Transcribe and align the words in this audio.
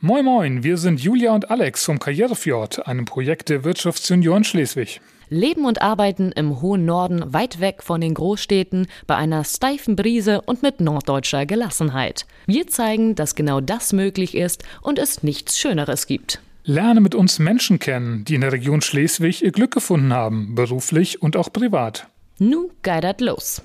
Moin 0.00 0.24
Moin, 0.24 0.62
wir 0.62 0.76
sind 0.76 1.00
Julia 1.00 1.34
und 1.34 1.50
Alex 1.50 1.84
vom 1.84 1.98
Karrierefjord, 1.98 2.86
einem 2.86 3.04
Projekt 3.04 3.48
der 3.48 3.64
Wirtschaftsunion 3.64 4.44
Schleswig. 4.44 5.00
Leben 5.28 5.64
und 5.64 5.82
arbeiten 5.82 6.30
im 6.30 6.62
hohen 6.62 6.84
Norden, 6.84 7.32
weit 7.34 7.58
weg 7.58 7.82
von 7.82 8.00
den 8.00 8.14
Großstädten, 8.14 8.86
bei 9.08 9.16
einer 9.16 9.42
steifen 9.42 9.96
Brise 9.96 10.42
und 10.42 10.62
mit 10.62 10.80
norddeutscher 10.80 11.46
Gelassenheit. 11.46 12.26
Wir 12.46 12.68
zeigen, 12.68 13.16
dass 13.16 13.34
genau 13.34 13.60
das 13.60 13.92
möglich 13.92 14.36
ist 14.36 14.62
und 14.82 15.00
es 15.00 15.24
nichts 15.24 15.58
Schöneres 15.58 16.06
gibt. 16.06 16.40
Lerne 16.62 17.00
mit 17.00 17.16
uns 17.16 17.40
Menschen 17.40 17.80
kennen, 17.80 18.24
die 18.24 18.36
in 18.36 18.42
der 18.42 18.52
Region 18.52 18.82
Schleswig 18.82 19.42
ihr 19.42 19.50
Glück 19.50 19.72
gefunden 19.72 20.12
haben, 20.12 20.54
beruflich 20.54 21.20
und 21.22 21.36
auch 21.36 21.52
privat. 21.52 22.06
Nu 22.38 22.70
geidert 22.82 23.20
los. 23.20 23.62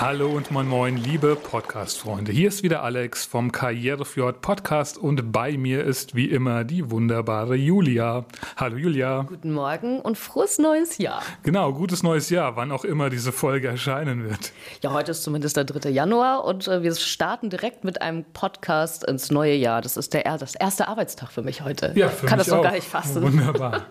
Hallo 0.00 0.30
und 0.30 0.50
moin 0.50 0.66
moin, 0.66 0.96
liebe 0.96 1.36
Podcast-Freunde. 1.36 2.32
Hier 2.32 2.48
ist 2.48 2.62
wieder 2.62 2.82
Alex 2.82 3.26
vom 3.26 3.52
Karrierefjord 3.52 4.40
Podcast 4.40 4.96
und 4.96 5.30
bei 5.30 5.58
mir 5.58 5.84
ist 5.84 6.14
wie 6.14 6.24
immer 6.24 6.64
die 6.64 6.90
wunderbare 6.90 7.54
Julia. 7.54 8.24
Hallo 8.56 8.78
Julia. 8.78 9.26
Guten 9.28 9.52
Morgen 9.52 10.00
und 10.00 10.16
frohes 10.16 10.58
neues 10.58 10.96
Jahr. 10.96 11.22
Genau, 11.42 11.74
gutes 11.74 12.02
neues 12.02 12.30
Jahr, 12.30 12.56
wann 12.56 12.72
auch 12.72 12.86
immer 12.86 13.10
diese 13.10 13.30
Folge 13.30 13.68
erscheinen 13.68 14.24
wird. 14.24 14.52
Ja, 14.80 14.90
heute 14.94 15.10
ist 15.10 15.22
zumindest 15.22 15.58
der 15.58 15.64
3. 15.64 15.90
Januar 15.90 16.46
und 16.46 16.66
äh, 16.66 16.82
wir 16.82 16.94
starten 16.94 17.50
direkt 17.50 17.84
mit 17.84 18.00
einem 18.00 18.24
Podcast 18.24 19.04
ins 19.04 19.30
neue 19.30 19.54
Jahr. 19.54 19.82
Das 19.82 19.98
ist 19.98 20.14
der 20.14 20.38
das 20.38 20.54
erste 20.54 20.88
Arbeitstag 20.88 21.30
für 21.30 21.42
mich 21.42 21.60
heute. 21.60 21.92
Ja, 21.94 22.08
für 22.08 22.24
Kann 22.24 22.38
mich 22.38 22.46
das 22.46 22.54
noch 22.54 22.60
auch. 22.60 22.64
gar 22.64 22.72
nicht 22.72 22.88
fassen. 22.88 23.20
Wunderbar. 23.20 23.84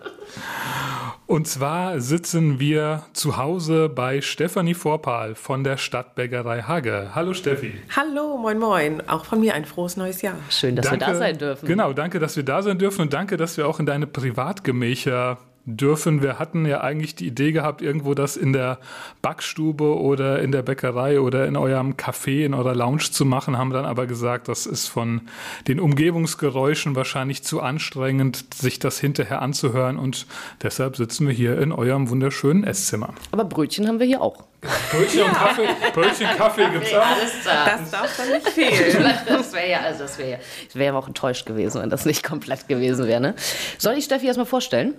Und 1.30 1.46
zwar 1.46 2.00
sitzen 2.00 2.58
wir 2.58 3.04
zu 3.12 3.36
Hause 3.36 3.88
bei 3.88 4.20
Stefanie 4.20 4.74
Vorpal 4.74 5.36
von 5.36 5.62
der 5.62 5.76
Stadtbäckerei 6.00 6.62
Hagge. 6.62 7.10
Hallo 7.14 7.34
Steffi. 7.34 7.74
Hallo, 7.94 8.38
moin 8.38 8.58
moin. 8.58 9.06
Auch 9.06 9.26
von 9.26 9.38
mir 9.38 9.52
ein 9.52 9.66
frohes 9.66 9.98
neues 9.98 10.22
Jahr. 10.22 10.36
Schön, 10.48 10.74
dass 10.74 10.90
wir 10.90 10.96
da 10.96 11.14
sein 11.14 11.36
dürfen. 11.36 11.66
Genau, 11.66 11.92
danke, 11.92 12.18
dass 12.18 12.36
wir 12.36 12.42
da 12.42 12.62
sein 12.62 12.78
dürfen 12.78 13.02
und 13.02 13.12
danke, 13.12 13.36
dass 13.36 13.58
wir 13.58 13.68
auch 13.68 13.80
in 13.80 13.84
deine 13.84 14.06
Privatgemächer 14.06 15.36
dürfen. 15.64 16.22
Wir 16.22 16.38
hatten 16.38 16.66
ja 16.66 16.80
eigentlich 16.80 17.14
die 17.14 17.26
Idee 17.26 17.52
gehabt, 17.52 17.82
irgendwo 17.82 18.14
das 18.14 18.36
in 18.36 18.52
der 18.52 18.78
Backstube 19.22 19.98
oder 19.98 20.40
in 20.40 20.52
der 20.52 20.62
Bäckerei 20.62 21.20
oder 21.20 21.46
in 21.46 21.56
eurem 21.56 21.94
Café, 21.94 22.44
in 22.44 22.54
eurer 22.54 22.74
Lounge 22.74 23.10
zu 23.10 23.24
machen, 23.24 23.58
haben 23.58 23.70
dann 23.70 23.84
aber 23.84 24.06
gesagt, 24.06 24.48
das 24.48 24.66
ist 24.66 24.88
von 24.88 25.22
den 25.68 25.80
Umgebungsgeräuschen 25.80 26.96
wahrscheinlich 26.96 27.42
zu 27.42 27.60
anstrengend, 27.60 28.54
sich 28.54 28.78
das 28.78 28.98
hinterher 28.98 29.42
anzuhören 29.42 29.98
und 29.98 30.26
deshalb 30.62 30.96
sitzen 30.96 31.26
wir 31.26 31.34
hier 31.34 31.60
in 31.60 31.72
eurem 31.72 32.10
wunderschönen 32.10 32.64
Esszimmer. 32.64 33.14
Aber 33.32 33.44
Brötchen 33.44 33.86
haben 33.86 33.98
wir 33.98 34.06
hier 34.06 34.20
auch. 34.20 34.44
Brötchen 34.90 35.22
und 35.22 35.32
Kaffee, 35.32 35.68
Brötchen, 35.94 36.26
Kaffee 36.36 36.68
gibt's 36.70 36.92
auch. 36.92 37.06
Alles 37.06 37.32
da. 37.44 37.76
Das 37.78 37.90
darf 37.90 38.16
doch 38.16 38.26
nicht 38.26 38.48
fehlen. 38.48 39.14
Das 39.26 39.52
wäre 39.52 39.70
ja, 39.70 39.80
also 39.80 40.00
das 40.00 40.18
wäre 40.18 40.30
ja, 40.32 40.36
ich 40.68 40.74
wäre 40.74 40.96
auch 40.96 41.06
enttäuscht 41.08 41.46
gewesen, 41.46 41.80
wenn 41.80 41.90
das 41.90 42.04
nicht 42.04 42.22
komplett 42.22 42.68
gewesen 42.68 43.06
wäre. 43.06 43.20
Ne? 43.20 43.34
Soll 43.78 43.94
ich 43.94 44.04
Steffi 44.04 44.26
erstmal 44.26 44.46
vorstellen? 44.46 44.94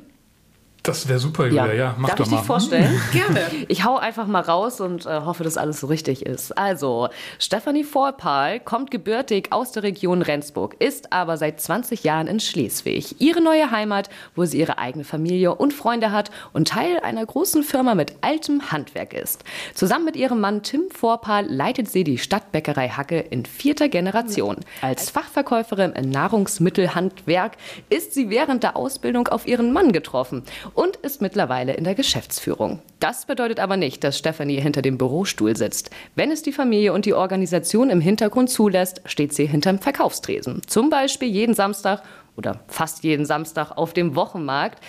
Das 0.83 1.07
wäre 1.07 1.19
super, 1.19 1.45
Julia. 1.45 1.73
Ja, 1.73 1.95
mach 1.99 2.09
Darf 2.09 2.17
doch 2.17 2.25
ich 2.25 2.31
mal. 2.31 2.37
dich 2.37 2.47
vorstellen? 2.47 3.01
Gerne. 3.11 3.41
Ich 3.67 3.85
hau 3.85 3.97
einfach 3.97 4.27
mal 4.27 4.41
raus 4.41 4.81
und 4.81 5.05
äh, 5.05 5.21
hoffe, 5.21 5.43
dass 5.43 5.55
alles 5.55 5.79
so 5.79 5.88
richtig 5.88 6.25
ist. 6.25 6.57
Also, 6.57 7.09
Stefanie 7.39 7.83
Vorpal 7.83 8.59
kommt 8.59 8.91
gebürtig 8.91 9.51
aus 9.51 9.71
der 9.71 9.83
Region 9.83 10.21
Rendsburg, 10.21 10.75
ist 10.79 11.13
aber 11.13 11.38
seit 11.38 11.61
20 11.61 12.03
Jahren 12.03 12.27
in 12.27 12.39
Schleswig. 12.39 13.21
Ihre 13.21 13.41
neue 13.41 13.71
Heimat, 13.71 14.09
wo 14.35 14.43
sie 14.45 14.59
ihre 14.59 14.77
eigene 14.77 15.03
Familie 15.03 15.55
und 15.55 15.73
Freunde 15.73 16.11
hat 16.11 16.31
und 16.53 16.69
Teil 16.69 16.99
einer 16.99 17.25
großen 17.25 17.63
Firma 17.63 17.95
mit 17.95 18.16
altem 18.21 18.71
Handwerk 18.71 19.13
ist. 19.13 19.43
Zusammen 19.73 20.05
mit 20.05 20.16
ihrem 20.16 20.41
Mann 20.41 20.63
Tim 20.63 20.89
Vorpal 20.91 21.45
leitet 21.47 21.89
sie 21.89 22.03
die 22.03 22.17
Stadtbäckerei 22.17 22.89
Hacke 22.89 23.19
in 23.19 23.45
vierter 23.45 23.89
Generation. 23.89 24.57
Als 24.81 25.09
Fachverkäuferin 25.11 25.93
im 25.93 26.09
Nahrungsmittelhandwerk 26.09 27.53
ist 27.89 28.13
sie 28.13 28.29
während 28.29 28.63
der 28.63 28.75
Ausbildung 28.75 29.27
auf 29.27 29.47
ihren 29.47 29.72
Mann 29.72 29.91
getroffen 29.91 30.44
und 30.73 30.95
ist 30.97 31.21
mittlerweile 31.21 31.73
in 31.73 31.83
der 31.83 31.95
Geschäftsführung. 31.95 32.79
Das 32.99 33.25
bedeutet 33.25 33.59
aber 33.59 33.77
nicht, 33.77 34.03
dass 34.03 34.17
Stefanie 34.17 34.59
hinter 34.59 34.81
dem 34.81 34.97
Bürostuhl 34.97 35.55
sitzt. 35.55 35.89
Wenn 36.15 36.31
es 36.31 36.41
die 36.41 36.51
Familie 36.51 36.93
und 36.93 37.05
die 37.05 37.13
Organisation 37.13 37.89
im 37.89 38.01
Hintergrund 38.01 38.49
zulässt, 38.49 39.01
steht 39.05 39.33
sie 39.33 39.45
hinterm 39.45 39.79
Verkaufstresen. 39.79 40.61
Zum 40.67 40.89
Beispiel 40.89 41.29
jeden 41.29 41.55
Samstag 41.55 42.03
oder 42.38 42.62
fast 42.68 43.03
jeden 43.03 43.25
Samstag 43.25 43.72
auf 43.72 43.94
dem 43.94 44.16
Wochenmarkt. 44.16 44.80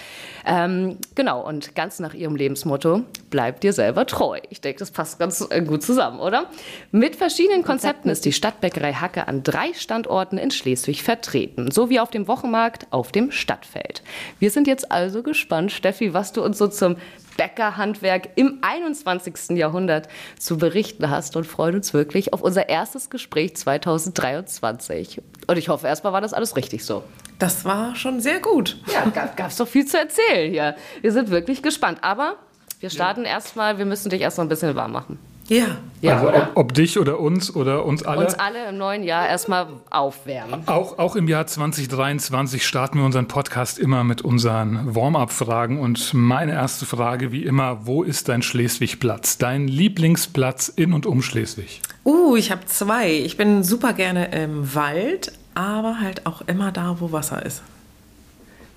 Ähm, 0.46 0.98
genau, 1.14 1.46
und 1.46 1.74
ganz 1.74 1.98
nach 1.98 2.14
ihrem 2.14 2.36
Lebensmotto, 2.36 3.02
bleib 3.30 3.60
dir 3.60 3.72
selber 3.72 4.06
treu. 4.06 4.38
Ich 4.50 4.60
denke, 4.60 4.78
das 4.78 4.90
passt 4.90 5.18
ganz 5.18 5.46
äh, 5.50 5.60
gut 5.62 5.82
zusammen, 5.82 6.20
oder? 6.20 6.46
Mit 6.92 7.16
verschiedenen 7.16 7.64
Konzepten 7.64 8.08
ist 8.10 8.24
die 8.24 8.32
Stadtbäckerei 8.32 8.94
Hacke 8.94 9.28
an 9.28 9.42
drei 9.42 9.72
Standorten 9.74 10.38
in 10.38 10.50
Schleswig 10.50 11.02
vertreten, 11.02 11.70
sowie 11.70 12.00
auf 12.00 12.10
dem 12.10 12.28
Wochenmarkt 12.28 12.86
auf 12.90 13.12
dem 13.12 13.30
Stadtfeld. 13.30 14.02
Wir 14.38 14.50
sind 14.50 14.66
jetzt 14.66 14.92
also 14.92 15.22
gespannt, 15.22 15.72
Steffi, 15.72 16.14
was 16.14 16.32
du 16.32 16.44
uns 16.44 16.58
so 16.58 16.68
zum 16.68 16.96
Bäckerhandwerk 17.36 18.30
im 18.36 18.58
21. 18.62 19.56
Jahrhundert 19.56 20.08
zu 20.38 20.58
berichten 20.58 21.10
hast 21.10 21.36
und 21.36 21.44
freuen 21.44 21.76
uns 21.76 21.94
wirklich 21.94 22.32
auf 22.32 22.42
unser 22.42 22.68
erstes 22.68 23.10
Gespräch 23.10 23.56
2023. 23.56 25.20
Und 25.46 25.58
ich 25.58 25.68
hoffe, 25.68 25.86
erstmal 25.86 26.12
war 26.12 26.20
das 26.20 26.32
alles 26.32 26.56
richtig 26.56 26.84
so. 26.84 27.04
Das 27.38 27.64
war 27.64 27.96
schon 27.96 28.20
sehr 28.20 28.40
gut. 28.40 28.76
Ja, 28.92 29.04
gab 29.10 29.50
es 29.50 29.56
doch 29.56 29.66
viel 29.66 29.84
zu 29.86 29.98
erzählen 29.98 30.50
hier. 30.50 30.76
Wir 31.00 31.12
sind 31.12 31.30
wirklich 31.30 31.62
gespannt. 31.62 31.98
Aber 32.02 32.36
wir 32.80 32.90
starten 32.90 33.24
erstmal, 33.24 33.78
wir 33.78 33.84
müssen 33.84 34.10
dich 34.10 34.20
erst 34.20 34.38
noch 34.38 34.44
ein 34.44 34.48
bisschen 34.48 34.74
warm 34.76 34.92
machen. 34.92 35.18
Ja. 35.52 35.66
Ja, 36.00 36.16
also 36.16 36.28
ob, 36.30 36.50
ob 36.54 36.74
dich 36.74 36.98
oder 36.98 37.20
uns 37.20 37.54
oder 37.54 37.84
uns 37.84 38.02
alle. 38.02 38.24
Uns 38.24 38.34
alle 38.34 38.70
im 38.70 38.78
neuen 38.78 39.04
Jahr 39.04 39.28
erstmal 39.28 39.68
aufwärmen. 39.90 40.66
Auch, 40.66 40.98
auch 40.98 41.14
im 41.14 41.28
Jahr 41.28 41.46
2023 41.46 42.66
starten 42.66 42.98
wir 42.98 43.04
unseren 43.04 43.28
Podcast 43.28 43.78
immer 43.78 44.02
mit 44.02 44.22
unseren 44.22 44.96
Warm-up-Fragen. 44.96 45.78
Und 45.78 46.12
meine 46.14 46.52
erste 46.52 46.86
Frage, 46.86 47.30
wie 47.30 47.44
immer, 47.44 47.86
wo 47.86 48.02
ist 48.02 48.28
dein 48.28 48.42
Schleswig-Platz? 48.42 49.38
Dein 49.38 49.68
Lieblingsplatz 49.68 50.68
in 50.68 50.92
und 50.92 51.06
um 51.06 51.22
Schleswig? 51.22 51.82
Uh, 52.04 52.34
ich 52.34 52.50
habe 52.50 52.64
zwei. 52.64 53.12
Ich 53.12 53.36
bin 53.36 53.62
super 53.62 53.92
gerne 53.92 54.34
im 54.34 54.74
Wald, 54.74 55.32
aber 55.54 56.00
halt 56.00 56.26
auch 56.26 56.40
immer 56.48 56.72
da, 56.72 56.96
wo 56.98 57.12
Wasser 57.12 57.44
ist. 57.44 57.62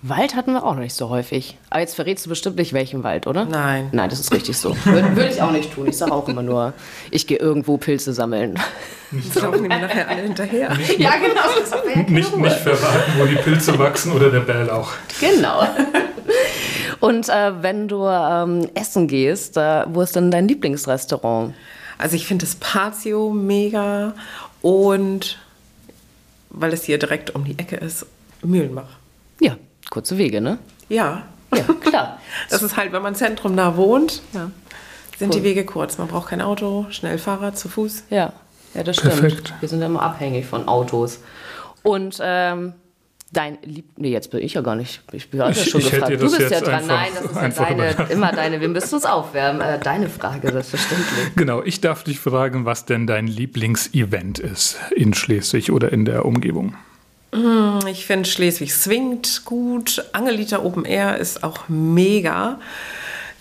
Wald 0.07 0.35
hatten 0.35 0.53
wir 0.53 0.63
auch 0.63 0.73
noch 0.75 0.81
nicht 0.81 0.93
so 0.93 1.09
häufig. 1.09 1.57
Aber 1.71 1.79
jetzt 1.79 1.95
verrätst 1.95 2.25
du 2.25 2.29
bestimmt 2.29 2.57
nicht, 2.57 2.73
welchen 2.73 3.03
Wald, 3.03 3.25
oder? 3.25 3.45
Nein. 3.45 3.89
Nein, 3.91 4.07
das 4.09 4.19
ist 4.19 4.31
richtig 4.31 4.55
so. 4.55 4.75
Würde 4.85 5.16
würd 5.16 5.31
ich 5.31 5.41
auch 5.41 5.51
nicht 5.51 5.73
tun. 5.73 5.88
Ich 5.88 5.97
sage 5.97 6.11
auch 6.11 6.27
immer 6.27 6.43
nur, 6.43 6.73
ich 7.09 7.25
gehe 7.25 7.39
irgendwo 7.39 7.77
Pilze 7.77 8.13
sammeln. 8.13 8.59
Das 9.11 9.41
laufen 9.41 9.63
mir 9.63 9.69
nachher 9.69 10.07
alle 10.07 10.21
hinterher. 10.21 10.77
ja, 10.97 11.11
genau. 11.17 11.41
Das 11.59 11.71
ja 11.71 12.03
Nicht, 12.03 12.33
Ruhe. 12.33 12.41
nicht 12.41 12.57
verraten, 12.57 13.13
wo 13.17 13.25
die 13.25 13.35
Pilze 13.35 13.79
wachsen 13.79 14.11
oder 14.11 14.29
der 14.29 14.41
Bärlauch. 14.41 14.91
Genau. 15.19 15.63
Und 16.99 17.29
äh, 17.29 17.63
wenn 17.63 17.87
du 17.87 18.05
ähm, 18.05 18.69
essen 18.75 19.07
gehst, 19.07 19.57
äh, 19.57 19.85
wo 19.87 20.01
ist 20.01 20.16
denn 20.16 20.29
dein 20.31 20.47
Lieblingsrestaurant? 20.47 21.53
Also 21.97 22.16
ich 22.16 22.27
finde 22.27 22.45
das 22.45 22.55
Patio 22.55 23.31
mega 23.31 24.13
und 24.61 25.39
weil 26.49 26.73
es 26.73 26.83
hier 26.83 26.97
direkt 26.99 27.33
um 27.35 27.43
die 27.43 27.57
Ecke 27.57 27.77
ist, 27.77 28.05
Mühlenbach. 28.43 28.87
Kurze 29.95 30.17
Wege, 30.17 30.41
ne? 30.41 30.57
Ja. 30.89 31.23
Ja, 31.56 31.63
klar. 31.79 32.19
Das 32.50 32.61
ist 32.61 32.75
halt, 32.75 32.91
wenn 32.91 33.01
man 33.01 33.16
zentrum 33.16 33.56
da 33.56 33.78
wohnt, 33.78 34.22
Ja. 34.33 34.51
sind 35.17 35.29
Cool. 35.33 35.39
die 35.39 35.44
Wege 35.45 35.63
kurz. 35.63 35.97
Man 35.97 36.09
braucht 36.09 36.28
kein 36.31 36.41
Auto, 36.41 36.85
schnell 36.89 37.17
Fahrrad 37.17 37.57
zu 37.57 37.69
Fuß. 37.69 38.03
Ja, 38.09 38.34
ja 38.73 38.84
das 38.84 38.97
stimmt. 38.97 39.13
Perfekt. 39.22 39.53
Wir 39.61 39.69
sind 39.69 39.79
ja 39.79 39.85
immer 39.85 40.01
abhängig 40.01 40.45
von 40.47 40.67
Autos. 40.67 41.22
Und 41.81 42.17
ähm, 42.22 42.73
dein 43.31 43.57
Lieb... 43.63 43.85
Nee, 43.95 44.09
jetzt 44.11 44.31
bin 44.31 44.41
ich 44.41 44.55
ja 44.55 44.61
gar 44.61 44.75
nicht. 44.75 45.01
Ich 45.13 45.29
bin 45.31 45.39
ja 45.39 45.50
Ich- 45.50 45.69
schon 45.69 45.79
ich 45.79 45.91
gefragt. 45.91 46.11
das 46.11 46.19
Du 46.19 46.25
bist 46.25 46.39
ja 46.41 46.57
jetzt 46.57 46.67
dran. 46.67 46.73
einfach- 46.73 46.88
Nein, 46.89 47.07
das 47.16 47.23
ist 47.31 47.35
ja 47.38 47.41
einfach 47.41 47.67
deine, 47.69 47.91
überlassen. 47.91 48.11
immer 48.11 48.31
deine. 48.34 48.59
Wir 48.59 48.67
müssen 48.67 48.95
uns 48.95 49.05
aufwärmen. 49.05 49.61
Äh, 49.61 49.79
deine 49.79 50.09
Frage, 50.09 50.51
selbstverständlich. 50.51 51.35
Genau, 51.38 51.63
ich 51.63 51.79
darf 51.79 52.03
dich 52.03 52.19
fragen, 52.19 52.66
was 52.66 52.84
denn 52.84 53.07
dein 53.07 53.28
Lieblingsevent 53.28 54.40
ist 54.40 54.78
in 54.93 55.14
Schleswig 55.14 55.72
oder 55.72 55.93
in 55.93 56.03
der 56.03 56.25
Umgebung. 56.25 56.75
Ich 57.87 58.05
finde 58.05 58.29
Schleswig 58.29 58.73
swingt 58.73 59.43
gut. 59.46 60.03
Angelita 60.14 60.59
Open 60.59 60.85
Air 60.85 61.17
ist 61.17 61.43
auch 61.43 61.67
mega, 61.67 62.59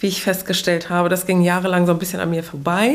wie 0.00 0.08
ich 0.08 0.23
festgestellt 0.23 0.91
habe. 0.91 1.08
Das 1.08 1.26
ging 1.26 1.43
jahrelang 1.43 1.87
so 1.87 1.93
ein 1.93 1.99
bisschen 1.99 2.20
an 2.20 2.31
mir 2.31 2.43
vorbei. 2.43 2.94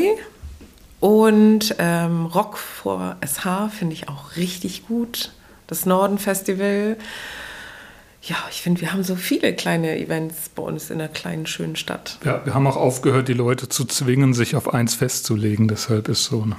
Und 1.00 1.74
ähm, 1.78 2.26
Rock 2.26 2.58
vor 2.58 3.16
SH 3.24 3.70
finde 3.70 3.94
ich 3.94 4.08
auch 4.08 4.36
richtig 4.36 4.86
gut. 4.86 5.32
Das 5.66 5.86
Norden 5.86 6.18
Festival. 6.18 6.96
Ja, 8.22 8.36
ich 8.50 8.60
finde, 8.60 8.82
wir 8.82 8.92
haben 8.92 9.02
so 9.02 9.16
viele 9.16 9.54
kleine 9.54 9.98
Events 9.98 10.50
bei 10.54 10.62
uns 10.62 10.90
in 10.90 10.98
der 10.98 11.08
kleinen, 11.08 11.46
schönen 11.46 11.76
Stadt. 11.76 12.18
Ja, 12.22 12.44
wir 12.44 12.52
haben 12.52 12.66
auch 12.66 12.76
aufgehört, 12.76 13.28
die 13.28 13.32
Leute 13.32 13.68
zu 13.70 13.86
zwingen, 13.86 14.34
sich 14.34 14.56
auf 14.56 14.74
eins 14.74 14.94
festzulegen. 14.94 15.68
Deshalb 15.68 16.08
ist 16.08 16.24
so 16.24 16.42
eine 16.42 16.56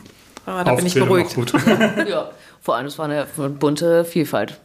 Ah, 0.48 0.64
da 0.64 0.74
bin 0.74 0.88
ich 0.88 1.00
Aufzählung 1.00 1.10
beruhigt. 1.10 1.32
auch 1.32 1.36
gut. 1.36 1.54
ja, 2.10 2.32
vor 2.62 2.76
allem, 2.76 2.86
es 2.86 2.98
war 2.98 3.06
eine 3.06 3.26
bunte 3.26 4.06
Vielfalt. 4.06 4.60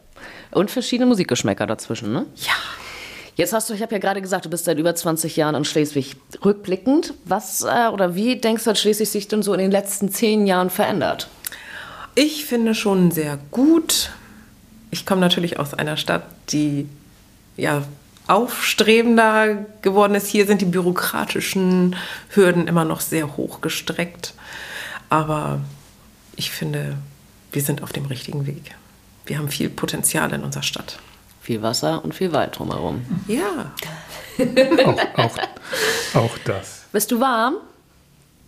Und 0.51 0.71
verschiedene 0.71 1.07
Musikgeschmäcker 1.07 1.67
dazwischen, 1.67 2.13
ne? 2.13 2.25
Ja. 2.35 2.53
Jetzt 3.35 3.53
hast 3.53 3.69
du, 3.69 3.75
ich 3.75 3.83
habe 3.83 3.93
ja 3.93 3.99
gerade 3.99 4.21
gesagt, 4.21 4.45
du 4.45 4.49
bist 4.49 4.65
seit 4.65 4.79
über 4.79 4.95
20 4.95 5.35
Jahren 5.35 5.53
in 5.53 5.63
Schleswig. 5.63 6.15
Rückblickend, 6.43 7.13
was 7.25 7.63
äh, 7.63 7.87
oder 7.91 8.15
wie 8.15 8.35
denkst 8.35 8.63
du, 8.63 8.71
hat 8.71 8.79
Schleswig 8.79 9.09
sich 9.09 9.27
denn 9.27 9.43
so 9.43 9.53
in 9.53 9.59
den 9.59 9.69
letzten 9.69 10.11
zehn 10.11 10.47
Jahren 10.47 10.71
verändert? 10.71 11.27
Ich 12.15 12.45
finde 12.45 12.73
schon 12.73 13.11
sehr 13.11 13.37
gut. 13.51 14.11
Ich 14.89 15.05
komme 15.05 15.21
natürlich 15.21 15.59
aus 15.59 15.75
einer 15.75 15.97
Stadt, 15.97 16.23
die 16.49 16.89
ja 17.57 17.83
aufstrebender 18.25 19.65
geworden 19.83 20.15
ist. 20.15 20.27
Hier 20.27 20.47
sind 20.47 20.61
die 20.61 20.65
bürokratischen 20.65 21.95
Hürden 22.29 22.67
immer 22.67 22.85
noch 22.85 23.01
sehr 23.01 23.37
hoch 23.37 23.61
gestreckt. 23.61 24.33
Aber 25.09 25.59
ich 26.35 26.49
finde, 26.49 26.97
wir 27.57 27.63
sind 27.63 27.81
auf 27.81 27.91
dem 27.91 28.05
richtigen 28.05 28.45
Weg. 28.45 28.75
Wir 29.25 29.39
haben 29.39 29.49
viel 29.49 29.69
Potenzial 29.69 30.31
in 30.31 30.43
unserer 30.43 30.61
Stadt. 30.61 30.99
Viel 31.41 31.63
Wasser 31.63 32.05
und 32.05 32.13
viel 32.13 32.31
Wald 32.31 32.59
drumherum. 32.59 33.03
Ja. 33.27 33.71
auch, 34.85 34.99
auch, 35.17 35.37
auch 36.13 36.37
das. 36.45 36.85
Bist 36.91 37.09
du 37.09 37.19
warm? 37.19 37.55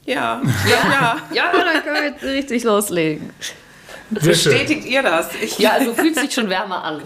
Ja. 0.06 0.44
Ja, 0.44 0.92
ja. 0.92 1.18
ja, 1.34 1.52
dann 1.52 1.84
können 1.84 1.96
wir 1.96 2.04
jetzt 2.12 2.24
richtig 2.24 2.64
loslegen. 2.66 3.32
Sehr 4.12 4.36
schön. 4.36 4.52
Bestätigt 4.54 4.86
ihr 4.86 5.02
das? 5.02 5.34
Ich 5.42 5.58
Ja, 5.58 5.72
also 5.72 5.96
fühlt 5.96 6.16
sich 6.16 6.32
schon 6.32 6.48
wärmer 6.50 6.84
an. 6.84 7.02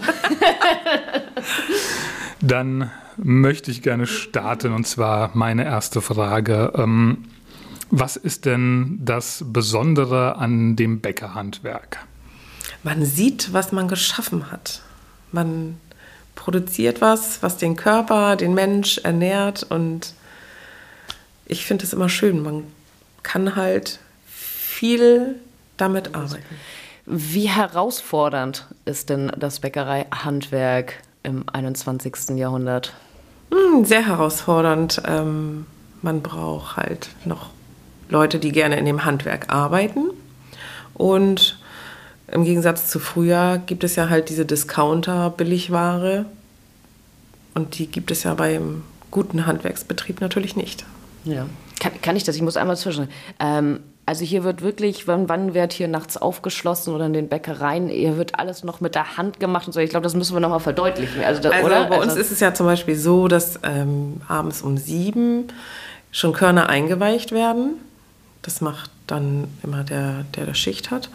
Dann 2.42 2.90
möchte 3.16 3.70
ich 3.70 3.80
gerne 3.80 4.06
starten 4.06 4.74
und 4.74 4.86
zwar 4.86 5.30
meine 5.32 5.64
erste 5.64 6.02
Frage. 6.02 6.70
Ähm, 6.76 7.24
was 7.90 8.16
ist 8.16 8.44
denn 8.44 9.00
das 9.02 9.44
Besondere 9.46 10.36
an 10.36 10.76
dem 10.76 11.00
Bäckerhandwerk? 11.00 12.06
man 12.84 13.04
sieht, 13.04 13.52
was 13.52 13.72
man 13.72 13.88
geschaffen 13.88 14.52
hat. 14.52 14.82
Man 15.32 15.80
produziert 16.36 17.00
was, 17.00 17.42
was 17.42 17.56
den 17.56 17.76
Körper, 17.76 18.36
den 18.36 18.54
Mensch 18.54 18.98
ernährt 18.98 19.64
und 19.64 20.14
ich 21.46 21.64
finde 21.64 21.84
es 21.84 21.92
immer 21.92 22.08
schön. 22.08 22.42
Man 22.42 22.64
kann 23.22 23.56
halt 23.56 23.98
viel 24.26 25.36
damit 25.76 26.14
arbeiten. 26.14 26.44
Wie 27.06 27.48
herausfordernd 27.48 28.66
ist 28.84 29.10
denn 29.10 29.32
das 29.36 29.60
Bäckereihandwerk 29.60 31.02
im 31.22 31.44
21. 31.50 32.36
Jahrhundert? 32.36 32.94
Hm, 33.50 33.84
sehr 33.84 34.06
herausfordernd. 34.06 35.02
Ähm, 35.06 35.66
man 36.02 36.22
braucht 36.22 36.76
halt 36.76 37.08
noch 37.24 37.50
Leute, 38.14 38.38
die 38.38 38.52
gerne 38.52 38.78
in 38.78 38.84
dem 38.86 39.04
Handwerk 39.04 39.52
arbeiten. 39.52 40.10
Und 40.94 41.58
im 42.28 42.44
Gegensatz 42.44 42.88
zu 42.88 43.00
früher 43.00 43.60
gibt 43.66 43.84
es 43.84 43.96
ja 43.96 44.08
halt 44.08 44.30
diese 44.30 44.46
Discounter-Billigware. 44.46 46.24
Und 47.54 47.78
die 47.78 47.88
gibt 47.88 48.10
es 48.10 48.22
ja 48.22 48.34
beim 48.34 48.84
guten 49.10 49.46
Handwerksbetrieb 49.46 50.20
natürlich 50.20 50.56
nicht. 50.56 50.84
Ja. 51.24 51.46
Kann, 51.80 51.92
kann 52.00 52.16
ich 52.16 52.24
das? 52.24 52.36
Ich 52.36 52.42
muss 52.42 52.56
einmal 52.56 52.76
zwischen. 52.76 53.08
Ähm, 53.40 53.80
also 54.06 54.24
hier 54.24 54.44
wird 54.44 54.62
wirklich, 54.62 55.08
wann, 55.08 55.28
wann 55.28 55.54
wird 55.54 55.72
hier 55.72 55.88
nachts 55.88 56.16
aufgeschlossen 56.16 56.94
oder 56.94 57.06
in 57.06 57.14
den 57.14 57.28
Bäckereien? 57.28 57.88
Hier 57.88 58.16
wird 58.16 58.38
alles 58.38 58.62
noch 58.62 58.80
mit 58.80 58.94
der 58.94 59.16
Hand 59.16 59.40
gemacht 59.40 59.66
und 59.66 59.72
so. 59.72 59.80
Ich 59.80 59.90
glaube, 59.90 60.04
das 60.04 60.14
müssen 60.14 60.36
wir 60.36 60.40
nochmal 60.40 60.60
verdeutlichen. 60.60 61.24
Also, 61.24 61.40
da, 61.40 61.50
Also 61.50 61.66
oder? 61.66 61.84
bei 61.86 61.96
uns 61.96 62.10
also, 62.10 62.20
ist 62.20 62.30
es 62.30 62.40
ja 62.40 62.54
zum 62.54 62.66
Beispiel 62.66 62.96
so, 62.96 63.28
dass 63.28 63.58
ähm, 63.62 64.20
abends 64.28 64.62
um 64.62 64.76
sieben 64.76 65.48
schon 66.12 66.32
Körner 66.32 66.68
eingeweicht 66.68 67.32
werden. 67.32 67.76
Das 68.44 68.60
macht 68.60 68.90
dann 69.06 69.48
immer 69.62 69.82
der, 69.84 70.24
der 70.36 70.46
das 70.46 70.58
Schicht 70.58 70.90
hat. 70.90 71.08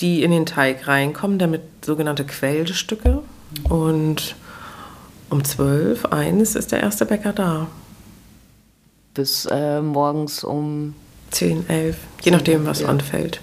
Die 0.00 0.22
in 0.22 0.30
den 0.30 0.46
Teig 0.46 0.86
reinkommen, 0.86 1.38
damit 1.38 1.62
sogenannte 1.84 2.24
Quellstücke. 2.24 3.22
Und 3.64 4.36
um 5.30 5.44
zwölf, 5.44 6.04
eins 6.06 6.54
ist 6.54 6.72
der 6.72 6.80
erste 6.80 7.06
Bäcker 7.06 7.32
da. 7.32 7.66
bis 9.14 9.46
äh, 9.46 9.80
morgens 9.80 10.44
um, 10.44 10.94
Zehn, 11.30 11.68
elf, 11.68 11.96
je 12.22 12.30
nachdem, 12.30 12.64
was 12.66 12.80
Ja. 12.80 12.88
anfällt. 12.88 13.40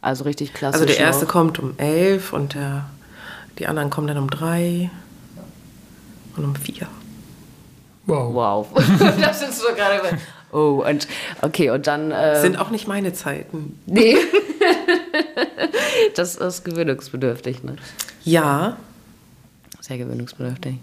also 0.00 0.24
richtig 0.24 0.54
klassisch. 0.54 0.80
Also 0.80 0.86
der 0.92 0.98
erste 1.04 1.24
noch. 1.26 1.32
kommt 1.32 1.58
um 1.58 1.74
elf 1.78 2.32
und 2.32 2.54
der, 2.54 2.86
die 3.58 3.66
anderen 3.66 3.90
kommen 3.90 4.06
dann 4.08 4.16
um 4.18 4.30
drei 4.30 4.90
und 6.36 6.44
um 6.44 6.54
vier. 6.56 6.86
Wow. 8.06 8.34
Wow. 8.34 8.68
das 9.20 9.42
ist 9.42 9.60
so 9.60 9.66
gerade. 9.74 10.18
Oh, 10.52 10.84
und 10.88 11.06
okay, 11.42 11.70
und 11.70 11.86
dann. 11.86 12.10
Äh, 12.10 12.40
Sind 12.40 12.58
auch 12.58 12.70
nicht 12.70 12.88
meine 12.88 13.12
Zeiten. 13.12 13.78
nee. 13.86 14.16
das 16.14 16.36
ist 16.36 16.64
gewöhnungsbedürftig, 16.64 17.62
ne? 17.62 17.76
Ja, 18.24 18.76
Sehr 19.80 19.98
gewöhnungsbedürftig. 19.98 20.76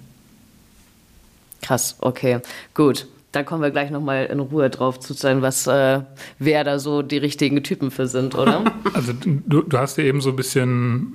Krass, 1.61 1.95
okay, 1.99 2.39
gut. 2.73 3.07
Dann 3.33 3.45
kommen 3.45 3.61
wir 3.61 3.71
gleich 3.71 3.91
nochmal 3.91 4.25
in 4.27 4.39
Ruhe 4.39 4.69
drauf 4.69 4.99
zu 4.99 5.13
sein, 5.13 5.41
was, 5.41 5.67
äh, 5.67 6.01
wer 6.39 6.63
da 6.63 6.79
so 6.79 7.01
die 7.01 7.17
richtigen 7.17 7.61
Typen 7.61 7.91
für 7.91 8.07
sind, 8.07 8.35
oder? 8.35 8.63
Also 8.93 9.13
du, 9.13 9.61
du 9.61 9.77
hast 9.77 9.97
ja 9.97 10.05
eben 10.05 10.21
so 10.21 10.29
ein 10.29 10.35
bisschen 10.35 11.13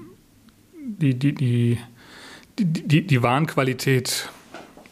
die, 0.75 1.19
die, 1.19 1.35
die, 1.35 1.79
die, 2.59 2.65
die, 2.65 3.07
die 3.07 3.23
Warenqualität 3.23 4.29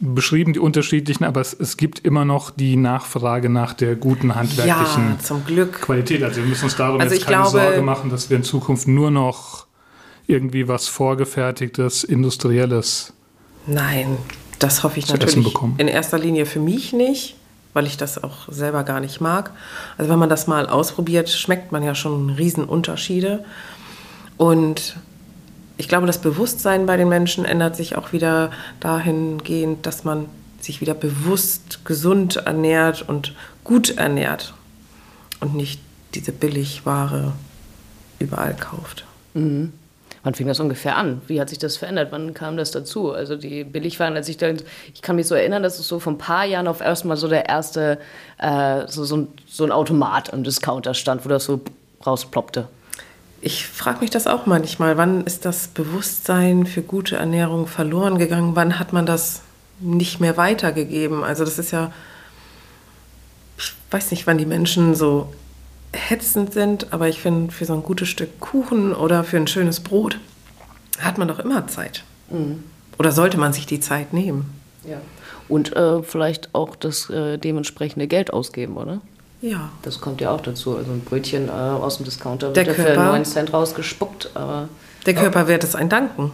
beschrieben, 0.00 0.52
die 0.54 0.58
unterschiedlichen, 0.58 1.24
aber 1.24 1.40
es, 1.40 1.52
es 1.52 1.76
gibt 1.76 2.00
immer 2.00 2.24
noch 2.24 2.50
die 2.50 2.76
Nachfrage 2.76 3.48
nach 3.50 3.74
der 3.74 3.96
guten 3.96 4.34
handwerklichen 4.34 5.18
ja. 5.56 5.64
Qualität. 5.66 6.22
Also 6.22 6.38
wir 6.38 6.44
müssen 6.48 6.64
uns 6.64 6.76
darum 6.76 7.00
Also 7.00 7.14
jetzt 7.14 7.24
keine 7.26 7.42
glaube- 7.42 7.50
Sorge 7.50 7.82
machen, 7.82 8.10
dass 8.10 8.30
wir 8.30 8.36
in 8.38 8.42
Zukunft 8.42 8.88
nur 8.88 9.10
noch 9.10 9.66
irgendwie 10.26 10.68
was 10.68 10.88
vorgefertigtes, 10.88 12.04
industrielles. 12.04 13.12
Nein, 13.66 14.16
das 14.58 14.82
hoffe 14.82 14.98
ich 14.98 15.08
natürlich 15.08 15.44
bekommen. 15.52 15.74
in 15.78 15.88
erster 15.88 16.18
Linie 16.18 16.46
für 16.46 16.60
mich 16.60 16.92
nicht, 16.92 17.36
weil 17.74 17.86
ich 17.86 17.96
das 17.96 18.22
auch 18.22 18.48
selber 18.48 18.84
gar 18.84 19.00
nicht 19.00 19.20
mag. 19.20 19.50
Also 19.98 20.10
wenn 20.10 20.18
man 20.18 20.30
das 20.30 20.46
mal 20.46 20.66
ausprobiert, 20.66 21.28
schmeckt 21.28 21.72
man 21.72 21.82
ja 21.82 21.94
schon 21.94 22.30
Riesenunterschiede. 22.30 23.44
Und 24.38 24.96
ich 25.80 25.88
glaube, 25.88 26.06
das 26.06 26.18
Bewusstsein 26.18 26.84
bei 26.84 26.98
den 26.98 27.08
Menschen 27.08 27.46
ändert 27.46 27.74
sich 27.74 27.96
auch 27.96 28.12
wieder 28.12 28.50
dahingehend, 28.80 29.86
dass 29.86 30.04
man 30.04 30.26
sich 30.60 30.82
wieder 30.82 30.92
bewusst 30.92 31.86
gesund 31.86 32.36
ernährt 32.36 33.08
und 33.08 33.34
gut 33.64 33.96
ernährt 33.96 34.52
und 35.40 35.54
nicht 35.54 35.80
diese 36.14 36.32
Billigware 36.32 37.32
überall 38.18 38.54
kauft. 38.54 39.06
Wann 40.22 40.34
fing 40.34 40.46
das 40.46 40.60
ungefähr 40.60 40.96
an? 40.96 41.22
Wie 41.28 41.40
hat 41.40 41.48
sich 41.48 41.58
das 41.58 41.78
verändert? 41.78 42.08
Wann 42.12 42.34
kam 42.34 42.58
das 42.58 42.72
dazu? 42.72 43.12
Also 43.12 43.36
die 43.36 43.64
Billigwaren, 43.64 44.14
als 44.16 44.28
ich 44.28 44.36
da, 44.36 44.50
ich 44.92 45.00
kann 45.00 45.16
mich 45.16 45.28
so 45.28 45.34
erinnern, 45.34 45.62
dass 45.62 45.78
es 45.78 45.88
so 45.88 45.98
vor 45.98 46.12
ein 46.12 46.18
paar 46.18 46.44
Jahren 46.44 46.68
auf 46.68 46.82
erstmal 46.82 47.16
so 47.16 47.26
der 47.26 47.48
erste, 47.48 47.98
äh, 48.36 48.86
so, 48.86 49.04
so, 49.04 49.16
ein, 49.16 49.28
so 49.46 49.64
ein 49.64 49.72
Automat 49.72 50.28
im 50.28 50.44
Discounter 50.44 50.92
stand, 50.92 51.24
wo 51.24 51.30
das 51.30 51.44
so 51.46 51.62
rausploppte. 52.04 52.68
Ich 53.42 53.66
frage 53.66 54.00
mich 54.00 54.10
das 54.10 54.26
auch 54.26 54.46
manchmal. 54.46 54.96
Wann 54.96 55.24
ist 55.24 55.44
das 55.44 55.68
Bewusstsein 55.68 56.66
für 56.66 56.82
gute 56.82 57.16
Ernährung 57.16 57.66
verloren 57.66 58.18
gegangen? 58.18 58.54
Wann 58.54 58.78
hat 58.78 58.92
man 58.92 59.06
das 59.06 59.42
nicht 59.80 60.20
mehr 60.20 60.36
weitergegeben? 60.36 61.24
Also 61.24 61.44
das 61.44 61.58
ist 61.58 61.70
ja, 61.70 61.90
ich 63.58 63.72
weiß 63.90 64.10
nicht, 64.10 64.26
wann 64.26 64.36
die 64.36 64.46
Menschen 64.46 64.94
so 64.94 65.32
hetzend 65.92 66.52
sind, 66.52 66.92
aber 66.92 67.08
ich 67.08 67.20
finde, 67.20 67.52
für 67.52 67.64
so 67.64 67.72
ein 67.72 67.82
gutes 67.82 68.08
Stück 68.08 68.40
Kuchen 68.40 68.94
oder 68.94 69.24
für 69.24 69.38
ein 69.38 69.46
schönes 69.46 69.80
Brot 69.80 70.18
hat 70.98 71.18
man 71.18 71.28
doch 71.28 71.38
immer 71.38 71.66
Zeit. 71.66 72.04
Oder 72.98 73.12
sollte 73.12 73.38
man 73.38 73.52
sich 73.52 73.66
die 73.66 73.80
Zeit 73.80 74.12
nehmen? 74.12 74.60
Ja. 74.84 75.00
Und 75.48 75.74
äh, 75.74 76.02
vielleicht 76.02 76.54
auch 76.54 76.76
das 76.76 77.10
äh, 77.10 77.38
dementsprechende 77.38 78.06
Geld 78.06 78.32
ausgeben, 78.32 78.76
oder? 78.76 79.00
Ja. 79.42 79.70
Das 79.82 80.00
kommt 80.00 80.20
ja 80.20 80.30
auch 80.30 80.40
dazu. 80.40 80.76
Also 80.76 80.92
ein 80.92 81.00
Brötchen 81.00 81.48
äh, 81.48 81.52
aus 81.52 81.96
dem 81.96 82.04
Discounter 82.04 82.48
wird 82.48 82.56
Der 82.56 82.66
ja 82.66 82.74
für 82.74 82.82
Körper- 82.84 83.04
9 83.12 83.24
Cent 83.24 83.52
rausgespuckt, 83.52 84.30
aber 84.34 84.68
Der 85.06 85.14
Körper 85.14 85.48
wird 85.48 85.64
es 85.64 85.74
ein 85.74 85.88
Danken. 85.88 86.30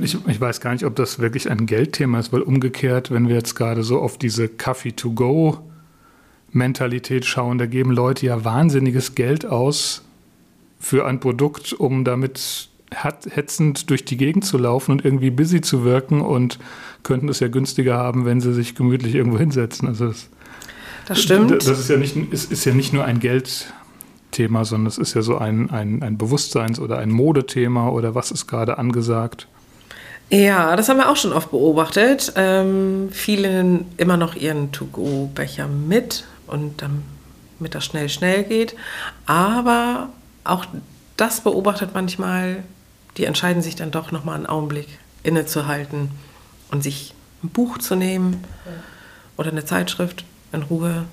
Ich, 0.00 0.16
ich 0.26 0.40
weiß 0.40 0.60
gar 0.60 0.72
nicht, 0.72 0.84
ob 0.84 0.96
das 0.96 1.20
wirklich 1.20 1.48
ein 1.50 1.66
Geldthema 1.66 2.18
ist, 2.18 2.32
weil 2.32 2.42
umgekehrt, 2.42 3.12
wenn 3.12 3.28
wir 3.28 3.36
jetzt 3.36 3.54
gerade 3.54 3.84
so 3.84 4.00
auf 4.00 4.18
diese 4.18 4.48
Coffee-to-go-Mentalität 6.52 7.24
schauen, 7.24 7.58
da 7.58 7.66
geben 7.66 7.90
Leute 7.92 8.26
ja 8.26 8.44
wahnsinniges 8.44 9.14
Geld 9.14 9.46
aus 9.46 10.02
für 10.80 11.06
ein 11.06 11.20
Produkt, 11.20 11.72
um 11.72 12.04
damit 12.04 12.68
hat- 12.94 13.26
hetzend 13.30 13.90
durch 13.90 14.04
die 14.04 14.16
Gegend 14.16 14.44
zu 14.44 14.58
laufen 14.58 14.92
und 14.92 15.04
irgendwie 15.04 15.30
busy 15.30 15.60
zu 15.60 15.84
wirken 15.84 16.20
und 16.20 16.58
könnten 17.02 17.28
es 17.28 17.40
ja 17.40 17.48
günstiger 17.48 17.96
haben, 17.96 18.24
wenn 18.24 18.40
sie 18.40 18.52
sich 18.52 18.74
gemütlich 18.74 19.14
irgendwo 19.14 19.38
hinsetzen. 19.38 19.88
Also 19.88 20.08
das, 20.08 20.28
Das 21.06 21.20
stimmt. 21.20 21.50
Das 21.50 21.66
ist 21.66 21.88
ja 21.88 21.96
nicht, 21.96 22.16
ist, 22.32 22.50
ist 22.50 22.64
ja 22.64 22.72
nicht 22.72 22.92
nur 22.92 23.04
ein 23.04 23.20
Geldthema, 23.20 24.64
sondern 24.64 24.86
es 24.86 24.98
ist 24.98 25.14
ja 25.14 25.22
so 25.22 25.38
ein, 25.38 25.70
ein, 25.70 26.02
ein 26.02 26.16
Bewusstseins- 26.18 26.80
oder 26.80 26.98
ein 26.98 27.10
Modethema 27.10 27.88
oder 27.88 28.14
was 28.14 28.30
ist 28.30 28.46
gerade 28.46 28.78
angesagt. 28.78 29.48
Ja, 30.30 30.74
das 30.76 30.88
haben 30.88 30.96
wir 30.96 31.10
auch 31.10 31.16
schon 31.16 31.32
oft 31.32 31.50
beobachtet. 31.50 32.32
Ähm, 32.36 33.08
viele 33.10 33.48
nehmen 33.48 33.92
immer 33.98 34.16
noch 34.16 34.34
ihren 34.34 34.72
To-Go-Becher 34.72 35.68
mit 35.68 36.24
und 36.46 36.82
damit 36.82 37.74
das 37.74 37.84
schnell, 37.84 38.08
schnell 38.08 38.44
geht. 38.44 38.74
Aber 39.26 40.08
auch 40.44 40.64
das 41.16 41.42
beobachtet 41.42 41.90
manchmal, 41.94 42.64
die 43.16 43.24
entscheiden 43.24 43.62
sich 43.62 43.76
dann 43.76 43.90
doch 43.90 44.12
nochmal 44.12 44.36
einen 44.36 44.46
Augenblick 44.46 44.88
innezuhalten 45.22 46.10
und 46.70 46.82
sich 46.82 47.14
ein 47.42 47.50
Buch 47.50 47.78
zu 47.78 47.94
nehmen 47.94 48.42
oder 49.36 49.50
eine 49.50 49.64
Zeitschrift 49.64 50.24
in 50.54 50.62
Ruhe. 50.62 51.04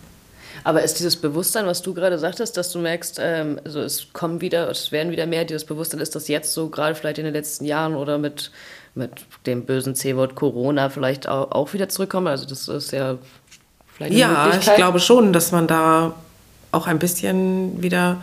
Aber 0.63 0.83
ist 0.83 0.99
dieses 0.99 1.15
Bewusstsein, 1.15 1.65
was 1.65 1.81
du 1.81 1.93
gerade 1.93 2.19
sagtest, 2.19 2.57
dass 2.57 2.71
du 2.71 2.79
merkst, 2.79 3.19
ähm, 3.21 3.59
also 3.65 3.81
es 3.81 4.13
kommen 4.13 4.41
wieder, 4.41 4.69
es 4.69 4.91
werden 4.91 5.11
wieder 5.11 5.25
mehr, 5.25 5.45
dieses 5.45 5.65
Bewusstsein, 5.65 5.99
ist 5.99 6.15
das 6.15 6.27
jetzt 6.27 6.53
so, 6.53 6.69
gerade 6.69 6.95
vielleicht 6.95 7.17
in 7.17 7.25
den 7.25 7.33
letzten 7.33 7.65
Jahren 7.65 7.95
oder 7.95 8.17
mit, 8.17 8.51
mit 8.93 9.11
dem 9.45 9.65
bösen 9.65 9.95
C-Wort 9.95 10.35
Corona 10.35 10.89
vielleicht 10.89 11.27
auch, 11.27 11.51
auch 11.51 11.73
wieder 11.73 11.89
zurückkommen? 11.89 12.27
Also 12.27 12.45
das 12.45 12.67
ist 12.67 12.91
ja 12.91 13.17
vielleicht 13.95 14.11
eine 14.11 14.19
Ja, 14.19 14.51
ich 14.59 14.75
glaube 14.75 14.99
schon, 14.99 15.33
dass 15.33 15.51
man 15.51 15.67
da 15.67 16.13
auch 16.71 16.87
ein 16.87 16.99
bisschen 16.99 17.81
wieder 17.81 18.21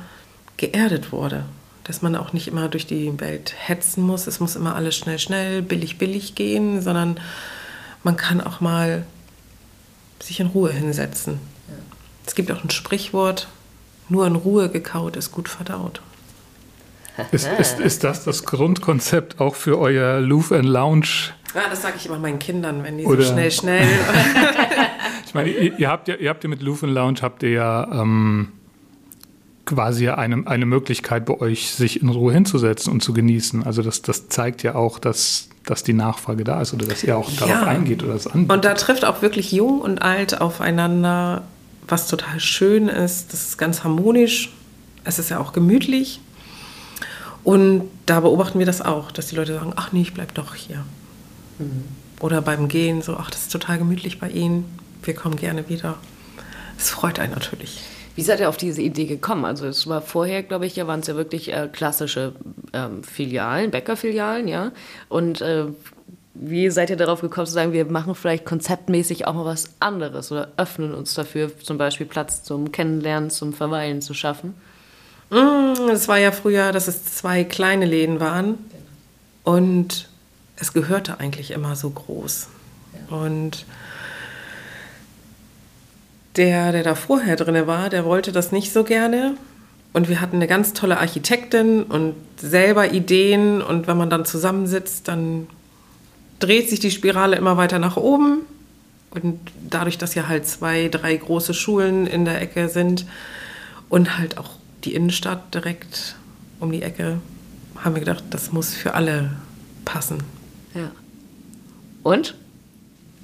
geerdet 0.57 1.13
wurde. 1.13 1.45
Dass 1.85 2.03
man 2.03 2.17
auch 2.17 2.35
nicht 2.35 2.49
immer 2.49 2.69
durch 2.69 2.87
die 2.87 3.19
Welt 3.19 3.55
hetzen 3.57 4.03
muss. 4.03 4.27
Es 4.27 4.41
muss 4.41 4.57
immer 4.57 4.77
alles 4.77 4.95
schnell, 4.95 5.19
schnell, 5.19 5.63
billig, 5.63 5.97
billig 5.97 6.35
gehen, 6.35 6.83
sondern 6.83 7.19
man 8.03 8.17
kann 8.17 8.43
auch 8.43 8.61
mal 8.61 9.05
sich 10.21 10.41
in 10.41 10.49
Ruhe 10.49 10.73
hinsetzen. 10.73 11.41
Es 12.27 12.35
gibt 12.35 12.51
auch 12.53 12.63
ein 12.63 12.71
Sprichwort, 12.71 13.49
nur 14.09 14.27
in 14.27 14.37
Ruhe 14.37 14.69
gekaut 14.69 15.17
ist 15.17 15.33
gut 15.33 15.49
verdaut. 15.49 16.01
Ist, 17.33 17.49
ist, 17.59 17.81
ist 17.81 18.05
das 18.05 18.25
das 18.25 18.45
Grundkonzept 18.45 19.41
auch 19.41 19.57
für 19.57 19.79
euer 19.79 20.21
Louvre 20.21 20.59
and 20.59 20.69
Lounge? 20.69 21.33
Ja, 21.55 21.63
das 21.69 21.83
sage 21.83 21.95
ich 21.97 22.07
immer 22.07 22.19
meinen 22.19 22.39
Kindern, 22.39 22.85
wenn 22.85 22.99
die 22.99 23.05
Oder- 23.05 23.23
so 23.25 23.33
schnell, 23.33 23.51
schnell. 23.51 23.89
Ich 25.27 25.35
meine, 25.35 25.51
ihr, 25.51 25.79
ihr 25.79 25.91
habt 25.91 26.09
ja, 26.09 26.15
ihr 26.15 26.31
habt 26.31 26.43
ja 26.43 26.49
mit 26.49 26.63
Louvre 26.63 26.87
and 26.87 26.95
Lounge 26.95 27.19
habt 27.21 27.43
ihr 27.43 27.51
ja 27.51 27.87
ähm, 28.01 28.49
quasi 29.67 30.09
eine, 30.09 30.47
eine 30.47 30.65
Möglichkeit 30.65 31.27
bei 31.27 31.39
euch, 31.39 31.71
sich 31.71 32.01
in 32.01 32.09
Ruhe 32.09 32.33
hinzusetzen 32.33 32.91
und 32.91 33.03
zu 33.03 33.13
genießen. 33.13 33.63
Also 33.63 33.83
das, 33.83 34.01
das 34.01 34.31
zeigt 34.31 34.63
ja 34.63 34.75
auch, 34.75 34.99
dass, 34.99 35.51
dass 35.71 35.83
die 35.83 35.93
Nachfrage 35.93 36.45
da 36.45 36.61
ist 36.63 36.73
oder 36.75 36.87
dass 36.87 37.05
ihr 37.05 37.17
auch 37.17 37.31
darauf 37.33 37.49
Ja. 37.51 37.63
eingeht 37.65 38.03
oder 38.03 38.15
das 38.15 38.27
anbietet. 38.27 38.53
Und 38.53 38.65
da 38.65 38.75
trifft 38.75 39.05
auch 39.05 39.21
wirklich 39.23 39.53
jung 39.53 39.81
und 39.81 40.01
alt 40.03 40.41
aufeinander, 40.41 41.43
was 41.87 42.07
total 42.09 42.41
schön 42.41 42.89
ist. 42.89 43.33
Das 43.33 43.43
ist 43.49 43.59
ganz 43.59 43.85
harmonisch. 43.85 44.51
Es 45.05 45.19
ist 45.19 45.31
ja 45.31 45.39
auch 45.39 45.53
gemütlich. 45.53 46.21
Und 47.45 47.83
da 48.07 48.21
beobachten 48.21 48.59
wir 48.59 48.67
das 48.67 48.81
auch, 48.83 49.11
dass 49.11 49.27
die 49.29 49.37
Leute 49.37 49.55
sagen, 49.55 49.73
ach 49.77 49.93
nee, 49.93 50.03
ich 50.03 50.15
bleib 50.15 50.35
doch 50.35 50.55
hier. 50.55 50.85
Oder 52.21 52.41
beim 52.43 52.69
Gehen 52.69 53.01
so, 53.03 53.17
ach, 53.17 53.31
das 53.31 53.43
ist 53.43 53.53
total 53.53 53.79
gemütlich 53.79 54.19
bei 54.21 54.29
Ihnen. 54.31 54.65
Wir 55.03 55.15
kommen 55.15 55.37
gerne 55.37 55.69
wieder. 55.69 55.97
Es 56.79 56.91
freut 56.91 57.19
einen 57.19 57.33
natürlich. 57.33 57.81
Wie 58.19 58.25
seid 58.25 58.41
ihr 58.41 58.49
auf 58.49 58.57
diese 58.57 58.83
Idee 58.83 59.05
gekommen? 59.05 59.45
Also 59.45 59.65
es 59.67 59.87
war 59.87 60.03
vorher, 60.03 60.43
glaube 60.43 60.67
ich, 60.67 60.75
ja, 60.75 60.89
waren 60.89 60.99
es 60.99 61.07
ja 61.07 61.15
wirklich 61.15 61.53
äh, 61.53 61.69
klassische 61.73 62.33
ähm, 62.73 63.05
Filialen, 63.05 63.71
Bäckerfilialen, 63.71 64.49
ja. 64.49 64.73
Und 65.09 65.41
äh, 65.41 65.67
wie 66.35 66.69
seid 66.69 66.91
ihr 66.91 66.97
darauf 66.97 67.21
gekommen 67.21 67.47
zu 67.47 67.53
sagen, 67.53 67.73
wir 67.73 67.85
machen 67.85 68.17
vielleicht 68.17 68.45
konzeptmäßig 68.45 69.29
auch 69.29 69.35
mal 69.35 69.45
was 69.45 69.71
anderes 69.79 70.33
oder 70.33 70.49
öffnen 70.57 70.95
uns 70.95 71.15
dafür, 71.15 71.57
zum 71.61 71.79
Beispiel 71.79 72.07
Platz 72.07 72.43
zum 72.43 72.73
Kennenlernen, 72.73 73.31
zum 73.31 73.53
Verweilen 73.53 74.03
zu 74.03 74.15
schaffen? 74.15 74.55
Mm, 75.31 75.89
Es 75.93 76.09
war 76.09 76.19
ja 76.19 76.33
früher, 76.33 76.73
dass 76.73 76.89
es 76.89 77.05
zwei 77.05 77.45
kleine 77.45 77.85
Läden 77.85 78.19
waren 78.19 78.59
und 79.45 80.09
es 80.57 80.73
gehörte 80.73 81.21
eigentlich 81.21 81.53
immer 81.53 81.77
so 81.77 81.91
groß. 81.91 82.49
Und 83.11 83.65
der, 86.39 86.73
der 86.73 86.83
da 86.83 86.95
vorher 86.95 87.37
drin 87.37 87.67
war, 87.67 87.91
der 87.91 88.05
wollte 88.05 88.33
das 88.33 88.53
nicht 88.53 88.73
so 88.73 88.85
gerne. 88.85 89.37
Und 89.93 90.09
wir 90.09 90.21
hatten 90.21 90.37
eine 90.37 90.47
ganz 90.47 90.73
tolle 90.73 90.99
Architektin 90.99 91.83
und 91.83 92.15
selber 92.37 92.93
Ideen. 92.93 93.61
Und 93.61 93.87
wenn 93.87 93.97
man 93.97 94.11
dann 94.11 94.25
zusammensitzt, 94.25 95.09
dann 95.09 95.49
dreht 96.39 96.71
sich 96.71 96.79
die 96.79 96.91
Spirale 96.91 97.37
immer 97.37 97.57
weiter 97.57 97.79
nach 97.79 97.97
oben. 97.97 98.43
Und 99.11 99.41
dadurch, 99.69 99.99
dass 99.99 100.15
ja 100.15 100.29
halt 100.29 100.47
zwei, 100.47 100.89
drei 100.89 101.17
große 101.17 101.55
Schulen 101.55 102.07
in 102.07 102.25
der 102.25 102.41
Ecke 102.41 102.69
sind 102.69 103.07
und 103.89 104.19
halt 104.19 104.39
auch 104.39 104.51
die 104.85 104.95
Innenstadt 104.95 105.55
direkt 105.55 106.17
um 106.61 106.71
die 106.71 106.83
Ecke, 106.83 107.19
haben 107.77 107.95
wir 107.95 108.01
gedacht, 108.01 108.25
das 108.31 108.53
muss 108.53 108.75
für 108.75 108.95
alle 108.95 109.33
passen. 109.85 110.19
Ja. 110.75 110.91
Und? 112.03 112.35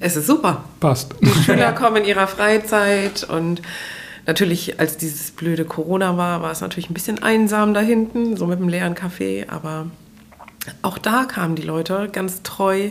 Es 0.04 0.16
ist 0.16 0.26
super. 0.26 0.64
Passt. 0.80 1.14
Die 1.22 1.32
Schüler 1.44 1.72
kommen 1.72 1.96
in 1.96 2.04
ihrer 2.04 2.26
Freizeit 2.26 3.24
und 3.24 3.62
natürlich, 4.26 4.78
als 4.78 4.98
dieses 4.98 5.30
blöde 5.30 5.64
Corona 5.64 6.18
war, 6.18 6.42
war 6.42 6.50
es 6.50 6.60
natürlich 6.60 6.90
ein 6.90 6.94
bisschen 6.94 7.22
einsam 7.22 7.72
da 7.72 7.80
hinten, 7.80 8.36
so 8.36 8.46
mit 8.46 8.58
dem 8.60 8.68
leeren 8.68 8.94
Café, 8.94 9.48
aber 9.48 9.86
auch 10.82 10.98
da 10.98 11.24
kamen 11.24 11.54
die 11.56 11.62
Leute 11.62 12.10
ganz 12.12 12.42
treu 12.42 12.90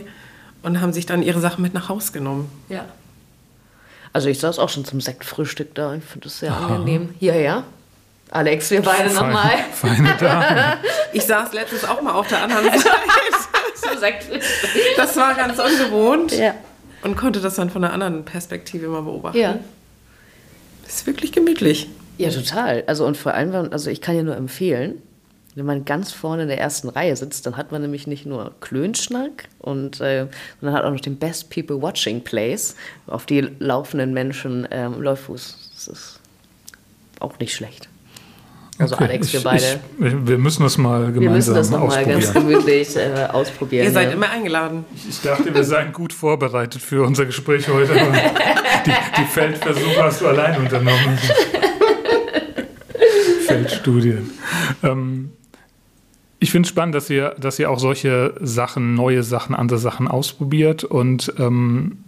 und 0.64 0.80
haben 0.80 0.92
sich 0.92 1.06
dann 1.06 1.22
ihre 1.22 1.38
Sachen 1.38 1.62
mit 1.62 1.72
nach 1.72 1.88
Haus 1.88 2.12
genommen. 2.12 2.50
Ja. 2.68 2.84
Also 4.12 4.28
ich 4.28 4.40
saß 4.40 4.58
auch 4.58 4.68
schon 4.68 4.84
zum 4.84 5.00
Sektfrühstück 5.00 5.72
da. 5.76 5.94
Ich 5.94 6.02
finde 6.02 6.24
das 6.24 6.40
sehr 6.40 6.52
angenehm. 6.52 7.14
Ja, 7.20 7.36
ja. 7.36 7.62
Alex, 8.32 8.72
wir 8.72 8.82
beide 8.82 9.14
nochmal 9.14 9.52
Feine, 9.72 10.16
Dame. 10.18 10.78
Ich 11.12 11.22
saß 11.26 11.52
letztens 11.52 11.84
auch 11.84 12.02
mal 12.02 12.14
auf 12.14 12.26
der 12.26 12.42
anderen 12.42 12.64
Seite. 14.00 14.40
Das 14.96 15.16
war 15.16 15.34
ganz 15.34 15.60
ungewohnt 15.60 16.32
Ja. 16.32 16.54
Und 17.04 17.16
konnte 17.16 17.40
das 17.40 17.54
dann 17.54 17.70
von 17.70 17.84
einer 17.84 17.92
anderen 17.92 18.24
Perspektive 18.24 18.88
mal 18.88 19.02
beobachten. 19.02 19.38
Ja. 19.38 19.60
Ist 20.86 21.06
wirklich 21.06 21.32
gemütlich. 21.32 21.88
Ja, 22.18 22.30
total. 22.30 22.84
Also 22.86 23.06
und 23.06 23.16
vor 23.16 23.34
allem, 23.34 23.72
also 23.72 23.90
ich 23.90 24.00
kann 24.00 24.16
ja 24.16 24.22
nur 24.22 24.36
empfehlen, 24.36 25.02
wenn 25.54 25.66
man 25.66 25.84
ganz 25.84 26.12
vorne 26.12 26.42
in 26.42 26.48
der 26.48 26.58
ersten 26.58 26.88
Reihe 26.88 27.14
sitzt, 27.14 27.46
dann 27.46 27.56
hat 27.56 27.70
man 27.70 27.82
nämlich 27.82 28.06
nicht 28.06 28.26
nur 28.26 28.54
Klönschnack 28.60 29.48
und 29.60 30.00
äh, 30.00 30.26
sondern 30.60 30.76
hat 30.76 30.84
auch 30.84 30.90
noch 30.90 31.00
den 31.00 31.16
Best 31.16 31.50
People 31.50 31.80
Watching 31.80 32.22
Place 32.22 32.74
auf 33.06 33.26
die 33.26 33.40
laufenden 33.60 34.12
Menschen 34.12 34.66
ähm, 34.70 35.00
Läuffuß. 35.00 35.70
Das 35.74 35.88
ist 35.88 36.20
auch 37.20 37.38
nicht 37.38 37.54
schlecht. 37.54 37.88
Also 38.78 38.94
Okay, 38.96 39.04
Alex, 39.04 39.32
wir 39.32 39.38
ich- 39.38 39.44
beide, 39.44 39.80
Ich, 40.00 40.26
wir 40.26 40.38
müssen 40.38 40.62
das 40.64 40.78
mal 40.78 41.12
gemeinsam 41.12 41.22
wir 41.22 41.30
müssen 41.30 41.54
das 41.54 41.70
nochmal 41.70 41.88
ausprobieren. 41.88 42.20
ganz 42.20 42.32
gemütlich 42.32 42.96
äh, 42.96 43.26
ausprobieren. 43.30 43.84
Ihr 43.86 43.92
seid 43.92 44.08
ja. 44.08 44.14
immer 44.14 44.30
eingeladen. 44.30 44.84
Ich 45.08 45.20
dachte, 45.22 45.54
wir 45.54 45.64
seien 45.64 45.92
gut 45.92 46.12
vorbereitet 46.12 46.82
für 46.82 47.04
unser 47.06 47.24
Gespräch 47.26 47.68
heute. 47.68 47.92
aber 48.00 48.12
Die, 48.84 48.90
die 49.20 49.26
Feldversuche 49.26 50.02
hast 50.02 50.20
du 50.22 50.26
allein 50.26 50.60
unternommen. 50.60 51.18
Feldstudien. 53.46 54.30
Ähm, 54.82 55.30
ich 56.40 56.50
finde 56.50 56.66
es 56.66 56.70
spannend, 56.70 56.94
dass 56.94 57.08
ihr, 57.10 57.34
dass 57.38 57.58
ihr 57.58 57.70
auch 57.70 57.78
solche 57.78 58.34
Sachen, 58.40 58.94
neue 58.94 59.22
Sachen, 59.22 59.54
andere 59.54 59.78
Sachen 59.78 60.08
ausprobiert 60.08 60.84
und 60.84 61.32
ähm, 61.38 61.98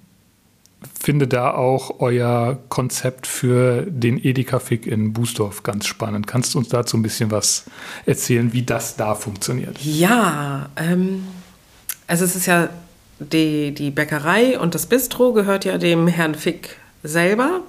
finde 1.01 1.27
da 1.27 1.55
auch 1.55 2.01
euer 2.01 2.59
Konzept 2.69 3.27
für 3.27 3.83
den 3.89 4.23
Edeka-Fick 4.23 4.87
in 4.87 5.13
Bußdorf 5.13 5.63
ganz 5.63 5.87
spannend. 5.87 6.27
Kannst 6.27 6.55
du 6.55 6.59
uns 6.59 6.69
dazu 6.69 6.97
ein 6.97 7.03
bisschen 7.03 7.31
was 7.31 7.65
erzählen, 8.05 8.53
wie 8.53 8.63
das 8.63 8.97
da 8.97 9.15
funktioniert? 9.15 9.79
Ja, 9.81 10.69
ähm, 10.77 11.27
also 12.07 12.25
es 12.25 12.37
ist 12.37 12.47
ja 12.47 12.69
die, 13.19 13.73
die 13.73 13.91
Bäckerei 13.91 14.59
und 14.59 14.75
das 14.75 14.87
Bistro 14.87 15.33
gehört 15.33 15.65
ja 15.65 15.79
dem 15.79 16.07
Herrn 16.07 16.35
Fick 16.35 16.77
selber 17.03 17.63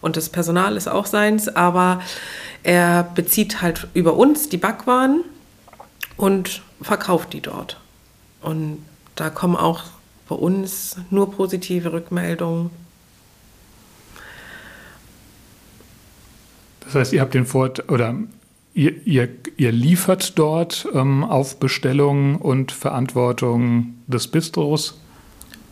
und 0.00 0.16
das 0.16 0.28
Personal 0.28 0.76
ist 0.76 0.88
auch 0.88 1.06
seins, 1.06 1.48
aber 1.48 2.00
er 2.62 3.04
bezieht 3.14 3.62
halt 3.62 3.88
über 3.94 4.14
uns 4.14 4.48
die 4.48 4.58
Backwaren 4.58 5.24
und 6.16 6.62
verkauft 6.82 7.32
die 7.32 7.40
dort. 7.40 7.78
Und 8.42 8.84
da 9.16 9.30
kommen 9.30 9.56
auch 9.56 9.84
bei 10.30 10.36
uns 10.36 10.96
nur 11.10 11.32
positive 11.32 11.92
Rückmeldungen. 11.92 12.70
Das 16.84 16.94
heißt, 16.94 17.12
ihr 17.12 17.20
habt 17.20 17.34
den 17.34 17.46
Vorteil, 17.46 17.84
oder 17.86 18.14
ihr, 18.72 19.06
ihr, 19.06 19.28
ihr 19.56 19.72
liefert 19.72 20.38
dort 20.38 20.88
ähm, 20.94 21.24
auf 21.24 21.58
Bestellung 21.58 22.36
und 22.36 22.70
Verantwortung 22.70 23.94
des 24.06 24.28
Bistros. 24.28 25.00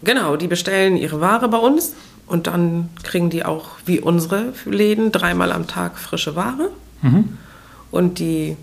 Genau, 0.02 0.36
die 0.36 0.48
bestellen 0.48 0.96
ihre 0.96 1.20
Ware 1.20 1.48
bei 1.48 1.58
uns 1.58 1.94
und 2.26 2.48
dann 2.48 2.88
kriegen 3.04 3.30
die 3.30 3.44
auch 3.44 3.70
wie 3.86 4.00
unsere 4.00 4.52
Läden 4.64 5.12
dreimal 5.12 5.52
am 5.52 5.68
Tag 5.68 5.98
frische 5.98 6.34
Ware 6.34 6.70
und 7.92 8.18
die 8.18 8.56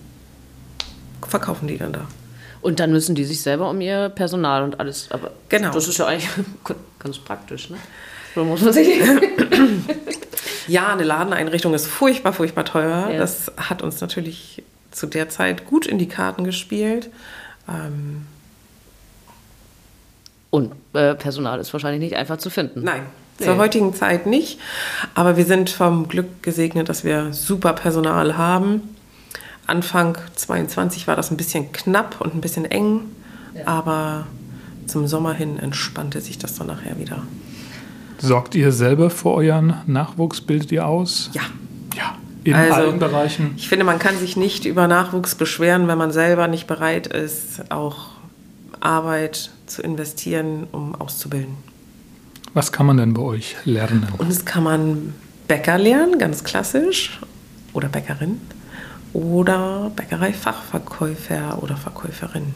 verkaufen 1.26 1.68
die 1.68 1.78
dann 1.78 1.94
da. 1.94 2.06
Und 2.66 2.80
dann 2.80 2.92
müssen 2.92 3.14
die 3.14 3.26
sich 3.26 3.42
selber 3.42 3.70
um 3.70 3.80
ihr 3.80 4.10
Personal 4.10 4.64
und 4.64 4.80
alles. 4.80 5.08
Aber 5.12 5.30
Genau. 5.50 5.72
das 5.72 5.88
ist 5.88 6.00
ja 6.00 6.08
eigentlich 6.08 6.30
ganz 7.00 7.20
praktisch, 7.20 7.70
ne? 7.70 7.78
So 8.34 8.44
muss 8.44 8.62
man 8.62 8.74
sich. 8.74 8.88
Ja, 10.68 10.92
eine 10.92 11.04
Ladeneinrichtung 11.04 11.76
ist 11.76 11.86
furchtbar, 11.86 12.34
furchtbar 12.34 12.66
teuer. 12.66 13.10
Ja. 13.12 13.18
Das 13.20 13.52
hat 13.56 13.84
uns 13.84 14.02
natürlich 14.02 14.64
zu 14.90 15.06
der 15.06 15.30
Zeit 15.30 15.68
gut 15.68 15.86
in 15.86 16.00
die 16.00 16.08
Karten 16.08 16.44
gespielt. 16.44 17.10
Ähm, 17.70 18.26
Und 20.50 20.72
äh, 20.94 21.14
Personal 21.14 21.60
ist 21.60 21.72
wahrscheinlich 21.72 22.00
nicht 22.02 22.16
einfach 22.16 22.38
zu 22.38 22.50
finden. 22.50 22.82
nein, 22.84 23.04
Nee. 23.38 23.46
zur 23.46 23.58
heutigen 23.58 23.94
Zeit 23.94 24.26
nicht. 24.26 24.60
Aber 25.14 25.36
wir 25.38 25.46
sind 25.46 25.70
vom 25.70 26.08
Glück 26.08 26.42
gesegnet, 26.42 26.88
dass 26.90 27.04
wir 27.04 27.32
super 27.34 27.74
Personal 27.74 28.36
haben. 28.38 28.95
Anfang 29.68 30.18
22 30.36 31.08
war 31.08 31.16
das 31.16 31.32
ein 31.32 31.38
bisschen 31.38 31.72
knapp 31.72 32.22
und 32.22 32.36
ein 32.36 32.42
bisschen 32.42 32.66
eng. 32.66 33.02
Aber 33.66 34.28
zum 34.88 35.08
Sommer 35.08 35.34
hin 35.34 35.58
entspannte 35.58 36.22
sich 36.22 36.38
das 36.38 36.56
dann 36.56 36.68
nachher 36.68 37.00
wieder. 37.00 37.24
Sorgt 38.20 38.56
ihr 38.56 38.72
selber 38.72 39.10
für 39.10 39.32
euren 39.32 39.76
Nachwuchs? 39.88 40.42
Bildet 40.42 40.72
ihr 40.72 40.86
aus? 40.86 41.30
Ja. 41.34 41.42
Ja. 41.96 42.18
In 42.44 42.54
Also, 42.54 42.74
allen 42.74 43.00
Bereichen. 43.00 43.54
Ich 43.58 43.68
finde, 43.70 43.86
man 43.86 44.00
kann 44.00 44.18
sich 44.18 44.38
nicht 44.38 44.66
über 44.66 44.88
Nachwuchs 44.88 45.36
beschweren, 45.36 45.88
wenn 45.88 45.98
man 45.98 46.12
selber 46.12 46.48
nicht 46.48 46.68
bereit 46.68 47.08
ist, 47.08 47.72
auch 47.72 48.10
Arbeit 48.80 49.50
zu 49.66 49.82
investieren, 49.82 50.68
um 50.72 50.94
auszubilden. 50.96 51.56
Was 52.54 52.72
kann 52.72 52.86
man 52.86 52.98
denn 52.98 53.14
bei 53.14 53.22
euch 53.22 53.56
lernen? 53.66 54.08
Uns 54.18 54.46
kann 54.46 54.64
man 54.64 55.14
Bäcker 55.48 55.78
lernen, 55.78 56.20
ganz 56.20 56.44
klassisch, 56.44 57.20
oder 57.74 57.90
Bäckerin, 57.90 58.40
oder 59.16 59.92
Bäckereifachverkäufer 59.96 61.64
oder 61.64 61.78
Verkäuferin. 61.78 62.54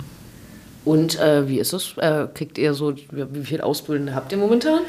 Und 0.83 1.17
äh, 1.19 1.47
wie 1.47 1.59
ist 1.59 1.73
es? 1.73 1.97
Äh, 1.97 2.27
kriegt 2.33 2.57
ihr 2.57 2.73
so, 2.73 2.93
wie 2.95 3.43
viel 3.45 3.61
Ausbildende 3.61 4.13
habt 4.13 4.31
ihr 4.31 4.37
momentan? 4.37 4.81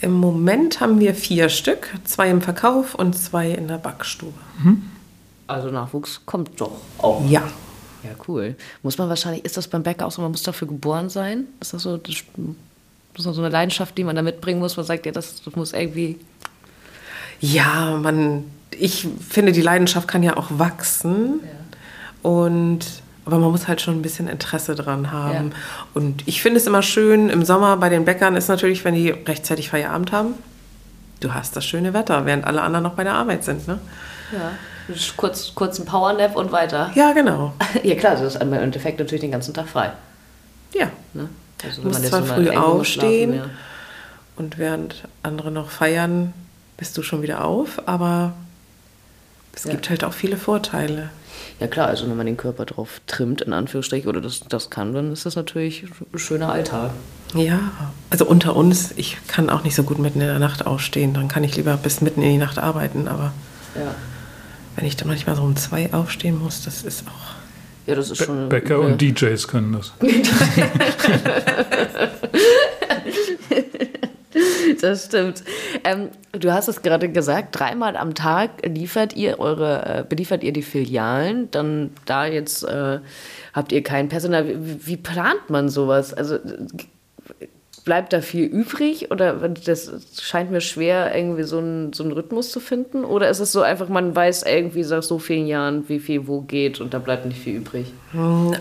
Im 0.00 0.12
Moment 0.12 0.80
haben 0.80 0.98
wir 0.98 1.14
vier 1.14 1.50
Stück, 1.50 1.88
zwei 2.04 2.30
im 2.30 2.40
Verkauf 2.40 2.94
und 2.94 3.16
zwei 3.16 3.50
in 3.50 3.68
der 3.68 3.76
Backstube. 3.76 4.32
Also 5.46 5.68
Nachwuchs 5.68 6.22
kommt 6.24 6.58
doch 6.60 6.72
auch. 6.98 7.28
Ja. 7.28 7.42
Ja, 8.02 8.10
cool. 8.26 8.56
Muss 8.82 8.96
man 8.96 9.10
wahrscheinlich, 9.10 9.44
ist 9.44 9.58
das 9.58 9.68
beim 9.68 9.82
Bäcker 9.82 10.06
auch 10.06 10.10
so, 10.10 10.22
man 10.22 10.30
muss 10.30 10.42
dafür 10.42 10.68
geboren 10.68 11.10
sein? 11.10 11.44
Ist 11.60 11.74
das 11.74 11.82
so, 11.82 11.98
das, 11.98 12.14
ist 12.14 12.24
so 13.18 13.30
eine 13.42 13.50
Leidenschaft, 13.50 13.98
die 13.98 14.04
man 14.04 14.16
da 14.16 14.22
mitbringen 14.22 14.58
muss? 14.58 14.78
Man 14.78 14.86
sagt, 14.86 15.04
ja, 15.04 15.12
das, 15.12 15.42
das 15.42 15.54
muss 15.54 15.74
irgendwie. 15.74 16.18
Ja, 17.40 17.96
man, 18.00 18.44
ich 18.70 19.08
finde, 19.28 19.52
die 19.52 19.62
Leidenschaft 19.62 20.06
kann 20.08 20.22
ja 20.22 20.36
auch 20.36 20.46
wachsen. 20.50 21.40
Und, 22.22 22.80
aber 23.24 23.38
man 23.38 23.50
muss 23.50 23.66
halt 23.66 23.80
schon 23.80 23.94
ein 23.98 24.02
bisschen 24.02 24.28
Interesse 24.28 24.74
dran 24.74 25.10
haben. 25.10 25.48
Ja. 25.48 25.56
Und 25.94 26.26
ich 26.28 26.42
finde 26.42 26.58
es 26.60 26.66
immer 26.66 26.82
schön, 26.82 27.30
im 27.30 27.44
Sommer 27.44 27.76
bei 27.78 27.88
den 27.88 28.04
Bäckern 28.04 28.36
ist 28.36 28.48
natürlich, 28.48 28.84
wenn 28.84 28.94
die 28.94 29.10
rechtzeitig 29.10 29.70
Feierabend 29.70 30.12
haben, 30.12 30.34
du 31.20 31.32
hast 31.34 31.56
das 31.56 31.64
schöne 31.64 31.94
Wetter, 31.94 32.26
während 32.26 32.44
alle 32.44 32.60
anderen 32.62 32.82
noch 32.82 32.94
bei 32.94 33.04
der 33.04 33.14
Arbeit 33.14 33.44
sind. 33.44 33.66
Ne? 33.68 33.78
Ja. 34.32 34.52
Kurz, 35.16 35.52
kurz 35.54 35.78
ein 35.78 35.84
Powernap 35.86 36.34
und 36.36 36.50
weiter. 36.52 36.90
Ja, 36.94 37.12
genau. 37.12 37.52
Ja, 37.84 37.94
klar, 37.94 38.16
das 38.16 38.34
ist 38.34 38.42
im 38.42 38.52
Endeffekt 38.52 38.98
natürlich 38.98 39.20
den 39.20 39.30
ganzen 39.30 39.54
Tag 39.54 39.68
frei. 39.68 39.92
Ja. 40.74 40.90
Ne? 41.14 41.28
Also, 41.64 41.82
Du 41.82 41.88
musst 41.88 42.04
zwar 42.06 42.24
früh 42.24 42.50
aufstehen. 42.50 43.34
schlafen, 43.34 43.50
Und 44.36 44.58
während 44.58 45.04
andere 45.22 45.50
noch 45.50 45.70
feiern, 45.70 46.32
bist 46.80 46.98
du 46.98 47.02
schon 47.02 47.22
wieder 47.22 47.44
auf. 47.44 47.80
Aber 47.86 48.32
es 49.54 49.62
Ja. 49.64 49.70
gibt 49.70 49.88
halt 49.90 50.02
auch 50.02 50.12
viele 50.12 50.36
Vorteile. 50.36 51.10
ja. 51.60 51.68
klar, 51.68 51.86
also 51.86 52.08
wenn 52.08 52.16
man 52.16 52.26
den 52.26 52.36
Körper 52.36 52.64
drauf 52.66 53.00
trimmt, 53.06 53.42
in 53.42 53.52
Anführungsstrichen, 53.52 54.08
oder 54.08 54.20
das, 54.20 54.40
das 54.48 54.70
kann, 54.70 54.92
dann 54.94 55.12
ist 55.12 55.24
das 55.26 55.36
natürlich 55.36 55.84
ein 56.12 56.18
schöner 56.18 56.50
Alltag. 56.50 56.90
Ja, 57.34 57.60
also 58.10 58.24
unter 58.26 58.56
uns, 58.56 58.92
ich 58.96 59.16
kann 59.28 59.50
auch 59.50 59.62
nicht 59.62 59.76
so 59.76 59.84
gut 59.84 59.98
mitten 60.00 60.20
in 60.20 60.26
der 60.26 60.38
Nacht 60.40 60.66
aufstehen. 60.66 61.14
Dann 61.14 61.28
kann 61.28 61.44
ich 61.44 61.54
lieber 61.56 61.76
bis 61.76 62.00
mitten 62.00 62.22
in 62.22 62.30
die 62.32 62.38
Nacht 62.38 62.58
arbeiten. 62.58 63.06
Aber 63.08 63.32
Ja. 63.76 63.94
wenn 64.76 64.86
ich 64.86 64.96
dann 64.96 65.08
manchmal 65.08 65.36
so 65.36 65.42
um 65.42 65.54
zwei 65.56 65.92
aufstehen 65.92 66.38
muss, 66.38 66.64
das 66.64 66.82
ist 66.82 67.04
auch. 67.06 67.34
Ja, 67.86 67.94
das 67.94 68.10
ist 68.10 68.22
schon. 68.24 68.48
Bäcker 68.48 68.80
und 68.80 69.00
DJs 69.00 69.46
können 69.48 69.72
das. 69.72 69.92
Das 74.90 75.06
stimmt. 75.06 75.44
Ähm, 75.84 76.08
du 76.32 76.52
hast 76.52 76.68
es 76.68 76.82
gerade 76.82 77.08
gesagt, 77.10 77.58
dreimal 77.58 77.96
am 77.96 78.14
Tag 78.14 78.66
liefert 78.66 79.14
ihr 79.14 79.38
eure, 79.38 80.00
äh, 80.00 80.04
beliefert 80.08 80.42
ihr 80.42 80.52
die 80.52 80.62
Filialen. 80.62 81.50
Dann 81.50 81.90
da 82.06 82.26
jetzt 82.26 82.62
äh, 82.64 83.00
habt 83.52 83.72
ihr 83.72 83.82
kein 83.82 84.08
Personal. 84.08 84.48
Wie, 84.48 84.86
wie 84.86 84.96
plant 84.96 85.50
man 85.50 85.68
sowas? 85.68 86.14
Also 86.14 86.38
bleibt 87.84 88.12
da 88.12 88.20
viel 88.20 88.44
übrig 88.44 89.10
oder 89.10 89.34
das 89.64 89.90
scheint 90.20 90.50
mir 90.50 90.60
schwer, 90.60 91.14
irgendwie 91.14 91.42
so 91.42 91.58
einen, 91.58 91.92
so 91.92 92.02
einen 92.02 92.12
Rhythmus 92.12 92.50
zu 92.50 92.60
finden? 92.60 93.04
Oder 93.04 93.30
ist 93.30 93.40
es 93.40 93.52
so 93.52 93.62
einfach, 93.62 93.88
man 93.88 94.14
weiß 94.14 94.44
irgendwie 94.44 94.82
seit 94.82 95.04
so 95.04 95.18
vielen 95.18 95.46
Jahren, 95.46 95.88
wie 95.88 95.98
viel 95.98 96.26
wo 96.26 96.40
geht 96.42 96.80
und 96.80 96.94
da 96.94 96.98
bleibt 96.98 97.26
nicht 97.26 97.40
viel 97.40 97.56
übrig? 97.56 97.92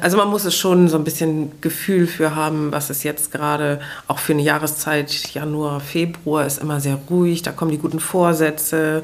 Also 0.02 0.18
man 0.18 0.30
muss 0.30 0.46
es 0.46 0.56
schon 0.56 0.88
so 0.88 0.98
ein 0.98 1.04
bisschen 1.04 1.52
Gefühl 1.62 2.08
für 2.08 2.36
haben, 2.36 2.72
was 2.72 2.90
ist 2.90 3.04
jetzt 3.04 3.32
gerade, 3.32 3.80
auch 4.08 4.20
für 4.20 4.34
eine 4.34 4.42
Jahreszeit, 4.42 5.12
Januar, 5.34 5.80
Februar 5.80 6.46
ist 6.46 6.62
immer 6.62 6.80
sehr 6.80 7.00
ruhig, 7.10 7.42
da 7.42 7.52
kommen 7.52 7.72
die 7.72 7.78
guten 7.78 8.00
Vorsätze 8.00 9.04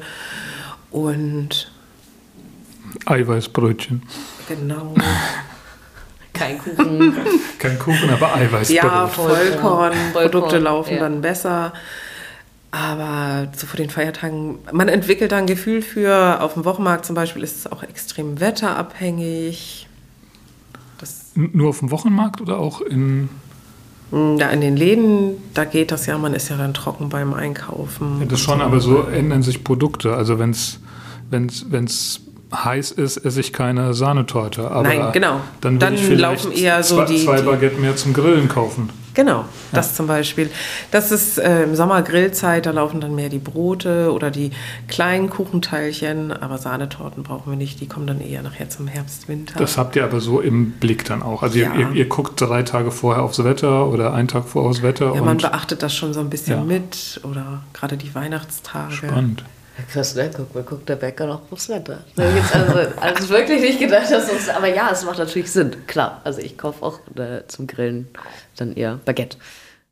und 0.90 1.70
Eiweißbrötchen. 3.04 4.02
genau. 4.48 4.94
Kein 6.36 6.58
Kuchen. 6.58 7.14
Kein 7.58 7.78
Kuchen, 7.78 8.10
aber 8.10 8.34
Eiweißbrot. 8.34 8.76
Ja, 8.76 9.06
Vollkornprodukte 9.08 10.40
Vollkorn, 10.40 10.62
laufen 10.62 10.94
ja. 10.94 11.00
dann 11.00 11.20
besser. 11.20 11.72
Aber 12.70 13.48
so 13.56 13.66
vor 13.66 13.78
den 13.78 13.88
Feiertagen, 13.88 14.58
man 14.72 14.88
entwickelt 14.88 15.32
da 15.32 15.38
ein 15.38 15.46
Gefühl 15.46 15.80
für, 15.80 16.42
auf 16.42 16.54
dem 16.54 16.64
Wochenmarkt 16.64 17.06
zum 17.06 17.14
Beispiel 17.14 17.42
ist 17.42 17.56
es 17.56 17.66
auch 17.72 17.82
extrem 17.82 18.38
wetterabhängig. 18.40 19.88
Das, 20.98 21.30
Nur 21.34 21.70
auf 21.70 21.78
dem 21.78 21.90
Wochenmarkt 21.90 22.40
oder 22.40 22.58
auch 22.58 22.80
in. 22.82 23.30
da 24.10 24.50
in 24.50 24.60
den 24.60 24.76
Läden, 24.76 25.36
da 25.54 25.64
geht 25.64 25.90
das 25.90 26.06
ja, 26.06 26.18
man 26.18 26.34
ist 26.34 26.50
ja 26.50 26.56
dann 26.56 26.74
trocken 26.74 27.08
beim 27.08 27.32
Einkaufen. 27.32 28.20
Ja, 28.20 28.26
das 28.26 28.40
schon, 28.40 28.60
aber 28.60 28.80
so 28.80 29.02
ändern 29.02 29.42
sich 29.42 29.64
Produkte. 29.64 30.14
Also 30.14 30.38
wenn 30.38 30.50
es 30.50 30.80
wenn's, 31.30 31.66
wenn's 31.70 32.20
heiß 32.64 32.92
ist, 32.92 33.16
esse 33.18 33.40
ich 33.40 33.52
keine 33.52 33.94
Sahnetorte. 33.94 34.70
Aber 34.70 34.82
Nein, 34.82 35.12
genau. 35.12 35.40
Dann, 35.60 35.78
Dann 35.78 35.94
ich 35.94 36.00
vielleicht 36.02 36.44
laufen 36.44 36.52
eher 36.52 36.82
so 36.82 36.96
zwei, 36.96 37.04
die- 37.04 37.24
zwei 37.24 37.42
Baguette 37.42 37.80
mehr 37.80 37.96
zum 37.96 38.12
Grillen 38.12 38.48
kaufen. 38.48 38.90
Genau, 39.14 39.46
das 39.72 39.94
zum 39.94 40.06
Beispiel. 40.06 40.50
Das 40.90 41.10
ist 41.10 41.38
äh, 41.38 41.62
im 41.62 41.74
Sommer 41.74 42.02
Grillzeit, 42.02 42.66
da 42.66 42.70
laufen 42.72 43.00
dann 43.00 43.14
mehr 43.14 43.30
die 43.30 43.38
Brote 43.38 44.12
oder 44.12 44.30
die 44.30 44.50
kleinen 44.88 45.30
Kuchenteilchen, 45.30 46.34
aber 46.34 46.58
Sahnetorten 46.58 47.22
brauchen 47.22 47.50
wir 47.52 47.56
nicht, 47.56 47.80
die 47.80 47.86
kommen 47.88 48.06
dann 48.06 48.20
eher 48.20 48.42
nachher 48.42 48.68
zum 48.68 48.86
Herbst, 48.88 49.26
Winter. 49.26 49.58
Das 49.58 49.78
habt 49.78 49.96
ihr 49.96 50.04
aber 50.04 50.20
so 50.20 50.40
im 50.42 50.72
Blick 50.72 51.06
dann 51.06 51.22
auch. 51.22 51.42
Also 51.42 51.58
Ja. 51.58 51.72
ihr, 51.74 51.88
ihr, 51.88 51.92
ihr 51.94 52.08
guckt 52.10 52.38
drei 52.38 52.62
Tage 52.62 52.90
vorher 52.90 53.22
aufs 53.22 53.42
Wetter 53.42 53.86
oder 53.88 54.12
einen 54.12 54.28
Tag 54.28 54.44
vorher 54.46 54.68
aufs 54.70 54.82
Wetter. 54.82 55.14
ja, 55.14 55.22
man 55.22 55.38
beachtet 55.38 55.82
das 55.82 55.94
schon 55.94 56.12
so 56.12 56.20
ein 56.20 56.28
bisschen 56.28 56.58
Ja. 56.58 56.64
mit 56.64 57.18
oder 57.24 57.62
gerade 57.72 57.96
die 57.96 58.14
Weihnachtstage. 58.14 58.92
spannend. 58.96 59.44
Krass, 59.92 60.14
ne? 60.14 60.30
Guck 60.34 60.54
mal, 60.54 60.64
guckt 60.64 60.88
der 60.88 60.96
Bäcker 60.96 61.26
noch 61.26 61.42
aufs 61.50 61.68
Wetter. 61.68 62.04
Also, 62.16 62.90
also 63.00 63.28
wirklich 63.28 63.60
nicht 63.60 63.78
gedacht, 63.78 64.10
dass 64.10 64.28
das. 64.28 64.48
Aber 64.48 64.68
ja, 64.68 64.90
es 64.90 65.04
macht 65.04 65.18
natürlich 65.18 65.50
Sinn. 65.50 65.76
Klar. 65.86 66.20
Also 66.24 66.40
ich 66.40 66.56
kaufe 66.56 66.82
auch 66.82 67.00
äh, 67.16 67.46
zum 67.46 67.66
Grillen 67.66 68.08
dann 68.56 68.74
eher 68.74 68.98
Baguette. 69.04 69.36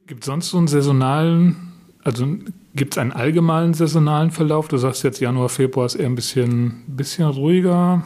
Gibt 0.07 0.23
es 0.23 0.27
sonst 0.27 0.51
so 0.51 0.59
einen 0.59 0.69
saisonalen, 0.69 1.73
also 2.03 2.27
gibt 2.75 2.95
es 2.95 2.99
einen 2.99 3.13
allgemeinen 3.13 3.75
saisonalen 3.75 4.31
Verlauf? 4.31 4.69
Du 4.69 4.77
sagst 4.77 5.03
jetzt 5.03 5.21
Januar, 5.21 5.49
Februar 5.49 5.87
ist 5.87 5.95
eher 5.95 6.07
ein 6.07 6.15
bisschen, 6.15 6.85
bisschen 6.87 7.29
ruhiger. 7.29 8.03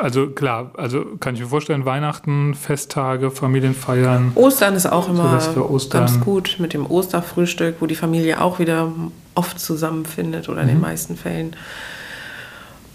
Also 0.00 0.30
klar, 0.30 0.72
also 0.76 1.04
kann 1.20 1.34
ich 1.34 1.40
mir 1.40 1.46
vorstellen, 1.46 1.84
Weihnachten, 1.84 2.54
Festtage, 2.54 3.30
Familienfeiern. 3.30 4.32
Ostern 4.34 4.74
ist 4.74 4.86
auch 4.86 5.08
immer 5.08 5.40
Silvester, 5.40 5.70
Ostern. 5.70 6.06
ganz 6.06 6.20
gut 6.20 6.56
mit 6.58 6.74
dem 6.74 6.84
Osterfrühstück, 6.86 7.76
wo 7.78 7.86
die 7.86 7.94
Familie 7.94 8.40
auch 8.40 8.58
wieder 8.58 8.92
oft 9.34 9.58
zusammenfindet 9.60 10.48
oder 10.48 10.60
in 10.62 10.66
Mhm. 10.66 10.72
den 10.72 10.80
meisten 10.80 11.16
Fällen. 11.16 11.56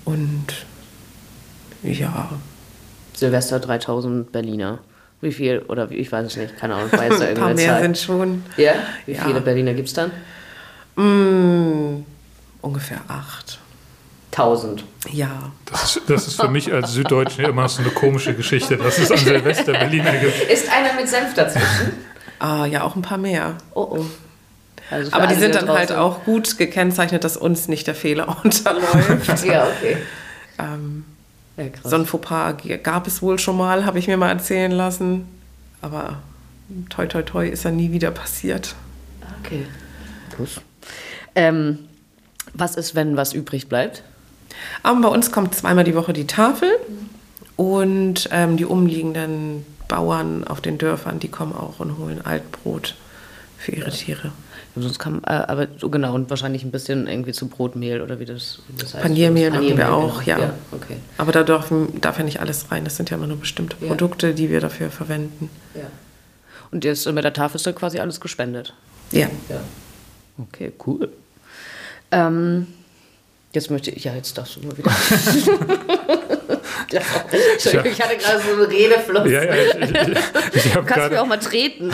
Und 0.06 0.45
ja, 1.84 2.30
Silvester 3.13 3.60
3000 3.60 4.32
Berliner. 4.32 4.80
Wie 5.21 5.32
viel? 5.34 5.60
Oder 5.67 5.89
wie, 5.89 5.95
ich 5.95 6.12
weiß 6.12 6.25
es 6.28 6.38
nicht. 6.38 6.58
Keine 6.58 6.75
Ahnung. 6.75 6.91
Weiß 6.91 7.19
da 7.19 7.25
ein 7.25 7.36
paar 7.36 7.54
mehr 7.54 7.73
Zahl. 7.73 7.82
sind 7.82 7.97
schon 7.97 8.43
Ja? 8.58 8.73
Wie 9.06 9.13
Ja. 9.13 9.25
viele 9.25 9.41
Berliner 9.41 9.73
gibt 9.73 9.89
es 9.89 9.93
dann? 9.93 10.12
mm, 10.95 12.04
ungefähr 12.62 13.02
acht. 13.08 13.60
1000. 14.32 14.84
Ja, 15.12 15.52
Das 15.65 15.95
ist, 15.97 16.10
das 16.10 16.28
ist 16.28 16.39
für 16.39 16.47
mich 16.49 16.71
als 16.71 16.93
Süddeutschen 16.93 17.45
immer 17.45 17.67
so 17.67 17.82
eine 17.82 17.89
komische 17.91 18.34
Geschichte, 18.36 18.78
dass 18.78 18.97
es 18.99 19.12
an 19.12 19.17
Silvester 19.17 19.71
Berliner 19.73 20.12
gibt. 20.17 20.38
Ist 20.49 20.71
einer 20.71 20.93
mit 20.93 21.10
Senf 21.10 21.34
dazwischen? 21.34 21.93
ah, 22.39 22.65
ja, 22.65 22.84
auch 22.84 22.95
ein 22.95 23.02
paar 23.02 23.17
mehr. 23.17 23.56
Oh 23.73 23.88
oh. 23.99 24.06
Also 24.91 25.12
Aber 25.13 25.28
die 25.28 25.36
sind 25.36 25.56
da 25.56 25.60
dann 25.60 25.69
halt 25.69 25.91
auch 25.91 26.23
gut 26.23 26.58
gekennzeicht, 26.58 27.23
dass 27.23 27.38
uns 27.38 27.67
nicht 27.67 27.88
der 27.88 27.95
Fehler 27.95 28.38
unterläuft. 28.43 29.45
Ja, 29.45 29.67
okay. 29.67 29.97
ähm, 30.58 31.06
Ja, 31.58 31.65
so 31.84 31.95
ein 31.95 32.06
Fauxpas 32.06 32.56
gab 32.84 33.08
es 33.08 33.21
wohl 33.21 33.39
schon 33.39 33.58
mal, 33.58 33.86
habe 33.86 33.99
ich 33.99 34.08
mir 34.08 34.17
mal 34.17 34.30
erzählen 34.30 34.71
lassen. 34.71 35.28
Aber 35.82 36.17
toi, 36.89 37.06
toi, 37.06 37.21
toi 37.21 37.47
ist 37.47 37.63
ja 37.63 37.71
nie 37.71 37.91
wieder 37.91 38.12
passiert. 38.12 38.75
Okay. 39.43 39.65
Gut. 40.38 40.62
Ähm, 41.36 41.80
was 42.54 42.75
ist, 42.75 42.95
wenn 42.95 43.15
was 43.15 43.34
übrig 43.34 43.69
bleibt? 43.69 44.04
Aber 44.84 45.02
bei 45.02 45.08
uns 45.10 45.32
kommt 45.32 45.56
zweimal 45.56 45.84
die 45.84 45.95
Woche 45.95 46.13
die 46.13 46.28
Tafel 46.28 46.69
und 47.56 48.30
ähm, 48.32 48.58
die 48.58 48.65
umliegenden 48.65 49.65
Bauern 49.88 50.43
auf 50.45 50.62
den 50.62 50.78
Dörfern, 50.78 51.19
die 51.19 51.28
kommen 51.28 51.54
auch 51.54 51.80
und 51.80 51.97
holen 51.97 52.25
Altbrot 52.25 52.95
für 53.58 53.71
ihre 53.71 53.91
Tiere. 53.91 54.32
Sonst 54.75 54.99
kann, 54.99 55.21
äh, 55.25 55.32
aber 55.32 55.67
so 55.77 55.89
genau, 55.89 56.13
und 56.13 56.29
wahrscheinlich 56.29 56.63
ein 56.63 56.71
bisschen 56.71 57.08
irgendwie 57.08 57.32
zu 57.32 57.47
Brotmehl 57.47 58.01
oder 58.01 58.19
wie 58.19 58.25
das, 58.25 58.60
wie 58.67 58.82
das 58.82 58.93
heißt. 58.93 59.03
Paniermehl 59.03 59.49
machen 59.49 59.77
wir 59.77 59.93
auch, 59.93 60.23
genau. 60.23 60.39
ja. 60.39 60.53
okay. 60.71 60.97
Aber 61.17 61.32
da 61.32 61.43
dürfen, 61.43 61.99
darf 62.01 62.17
ja 62.17 62.23
nicht 62.23 62.39
alles 62.39 62.71
rein, 62.71 62.84
das 62.84 62.95
sind 62.95 63.10
ja 63.10 63.17
immer 63.17 63.27
nur 63.27 63.38
bestimmte 63.38 63.75
Ja. 63.82 63.88
Produkte, 63.88 64.34
die 64.34 64.49
wir 64.49 64.62
dafür 64.62 64.89
verwenden. 64.89 65.49
Ja. 65.73 65.88
Und 66.71 66.86
jetzt 66.86 67.12
mit 67.12 67.23
der 67.23 67.34
Tafel 67.34 67.55
ist 67.55 67.65
dann 67.65 67.75
quasi 67.75 67.99
alles 67.99 68.21
gespendet. 68.21 68.73
Ja. 69.12 69.27
Ja. 69.49 69.62
Okay, 70.38 70.71
cool. 70.86 71.10
Ähm, 72.12 72.67
jetzt 73.53 73.71
möchte 73.71 73.91
ich, 73.91 74.03
ja, 74.03 74.13
jetzt 74.13 74.38
darfst 74.38 74.58
du 74.58 74.67
mal 74.67 74.77
wieder. 74.77 74.91
Entschuldigung, 77.54 77.91
ich 77.91 78.02
hatte 78.02 78.17
gerade 78.17 78.39
so 78.41 78.52
einen 78.54 78.62
Redefluss. 78.63 79.30
Ja, 79.32 79.43
ja, 79.43 79.54
ich, 79.54 79.75
ich, 79.75 80.65
ich, 80.65 80.73
Du 80.73 80.84
kannst 80.84 80.89
mir 80.89 80.95
gerade. 80.95 81.21
auch 81.21 81.25
mal 81.28 81.38
treten, 81.38 81.91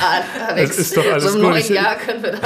Alex. 0.47 0.71
Es 0.71 0.77
ist 0.79 0.97
doch 0.97 1.05
alles 1.11 1.23
so 1.23 1.29
im 1.29 1.35
gut. 1.35 1.43
neuen 1.43 1.57
Ich- 1.61 1.69
Jahr 1.69 1.95
können 1.95 2.23
wir 2.23 2.31
da. 2.31 2.37